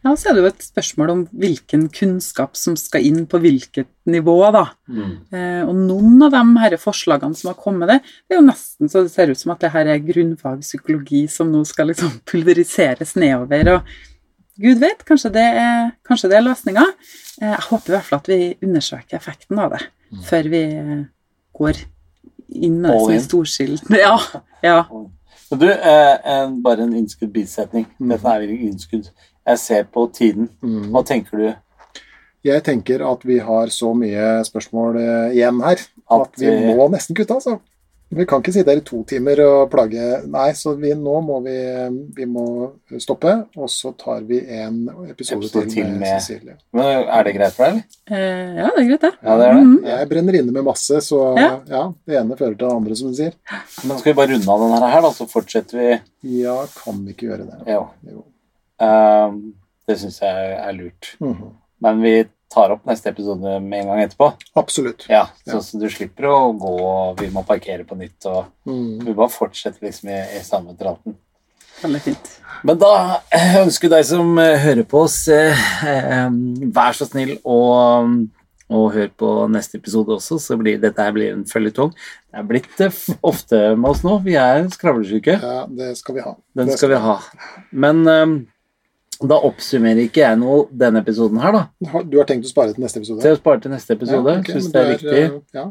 [0.00, 3.88] Ja, så er det jo et spørsmål om hvilken kunnskap som skal inn på hvilket
[4.08, 4.62] nivå, da.
[4.88, 8.88] Eh, og noen av de her forslagene som har kommet, det, det er jo nesten
[8.88, 12.16] så det ser ut som at det her er grunnfag psykologi som nå skal liksom
[12.30, 13.74] pulveriseres nedover.
[13.76, 13.92] og
[14.60, 16.84] Gud vet, kanskje det er, kanskje det er løsninga.
[17.40, 19.84] Eh, jeg håper i hvert fall at vi undersøker effekten av det
[20.26, 21.00] før vi eh,
[21.56, 21.84] går
[22.50, 23.16] inn med det som in.
[23.20, 24.16] en storskilt Ja,
[24.64, 24.78] ja.
[25.50, 27.88] Du, eh, en, bare en innskudd bisetning.
[27.98, 29.08] Dette er ikke innskudd.
[29.46, 30.48] Jeg ser på tiden.
[30.62, 30.90] Mhm.
[30.92, 31.54] Hva tenker du?
[32.44, 35.76] Jeg tenker at vi har så mye spørsmål eh, igjen her
[36.10, 37.58] at At vi vi- må nesten kutte, altså.
[38.12, 41.36] Vi kan ikke sitte her i to timer og plage Nei, så vi, nå må
[41.44, 41.52] vi,
[42.16, 46.56] vi må stoppe, og så tar vi en episode, Episode til til med, med- Cecilie.
[46.72, 47.84] Men Er det greit for deg, eller?
[48.10, 49.12] Eh, ja, det er greit, det.
[49.22, 49.62] Ja, det er det.
[49.62, 49.84] Mhm.
[49.86, 51.60] Jeg brenner inne med masse, så Ja.
[51.68, 53.32] ja, det ene fører til det andre, som du sier.
[53.86, 56.00] Men skal vi bare runde av denne her, da, så fortsetter vi?
[56.42, 57.62] Ja, kan vi ikke gjøre det?
[57.68, 57.88] Jo.
[58.10, 58.24] Jo.
[58.80, 59.40] Um,
[59.88, 61.14] det syns jeg er lurt.
[61.20, 61.56] Mhm.
[61.80, 62.14] Men vi
[62.50, 64.32] tar opp neste episode med en gang etterpå.
[64.58, 65.06] Absolutt.
[65.08, 65.52] Ja, Ja.
[65.52, 68.26] Så, så du slipper å gå, og vi må parkere på nytt.
[68.26, 69.06] og mm.
[69.06, 71.16] Vi bare fortsetter liksom i, i samme traten.
[71.80, 72.34] Veldig fint.
[72.66, 72.92] Men da
[73.62, 76.28] ønsker deg som eh, hører på oss, eh, eh,
[76.74, 78.12] vær så snill og,
[78.68, 81.94] og hør på neste episode også, så blir dette her blir en føljetong.
[81.94, 82.90] Det er blitt det
[83.22, 84.18] ofte med oss nå.
[84.26, 85.38] Vi er skravlesyke.
[85.40, 86.34] Ja, det skal vi ha.
[86.58, 87.18] Den skal, skal vi ha.
[87.86, 88.26] Men eh,
[89.28, 91.62] da oppsummerer ikke jeg noe denne episoden her, da.
[92.08, 93.20] Du har tenkt å spare til neste episode?
[93.20, 94.32] Til å spare til neste episode.
[94.32, 95.24] Ja, okay, Syns det er er viktig.
[95.24, 95.64] eh, Ja,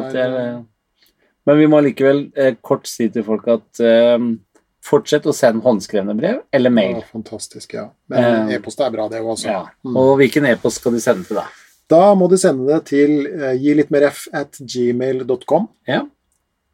[0.00, 0.62] er, jeg, eh,
[1.46, 4.18] men vi må likevel eh, kort si til folk at eh,
[4.86, 6.96] fortsett å sende håndskrevne brev eller mail.
[7.02, 7.88] ja, fantastisk, ja.
[8.08, 8.18] Men
[8.48, 9.48] Eh, e-post er bra, det òg, altså.
[9.50, 9.62] Ja.
[9.84, 9.96] Mm.
[10.00, 11.46] Og hvilken e-post skal de sende til da?
[11.90, 15.68] Da må du sende det til eh, gi litt mer f at gmail.com.
[15.86, 16.00] Ja.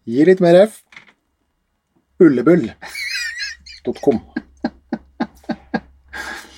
[0.09, 0.81] Gi litt mer f
[2.23, 4.20] ullebull.com.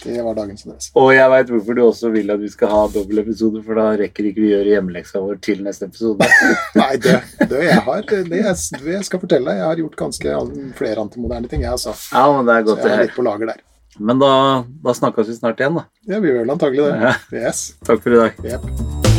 [0.05, 0.91] Det var dagens adresse.
[1.01, 4.29] Og jeg veit hvorfor du også vil at vi skal ha dobbeltepisode, for da rekker
[4.31, 6.29] ikke vi gjøre hjemmeleksa vår til neste episode.
[6.81, 7.17] Nei, det,
[7.51, 10.37] det jeg har det jeg, det jeg skal fortelle deg, jeg har gjort ganske
[10.81, 11.97] flere antimoderne ting, jeg, altså.
[12.13, 13.65] Ja, men det er Så jeg er litt på lager der.
[13.99, 14.35] Men da,
[14.85, 15.89] da snakkes vi snart igjen, da.
[16.11, 16.95] Ja, vi gjør vel antagelig det.
[17.09, 17.17] Ja.
[17.47, 17.67] Yes.
[17.87, 18.47] Takk for i dag.
[18.53, 19.14] Jep.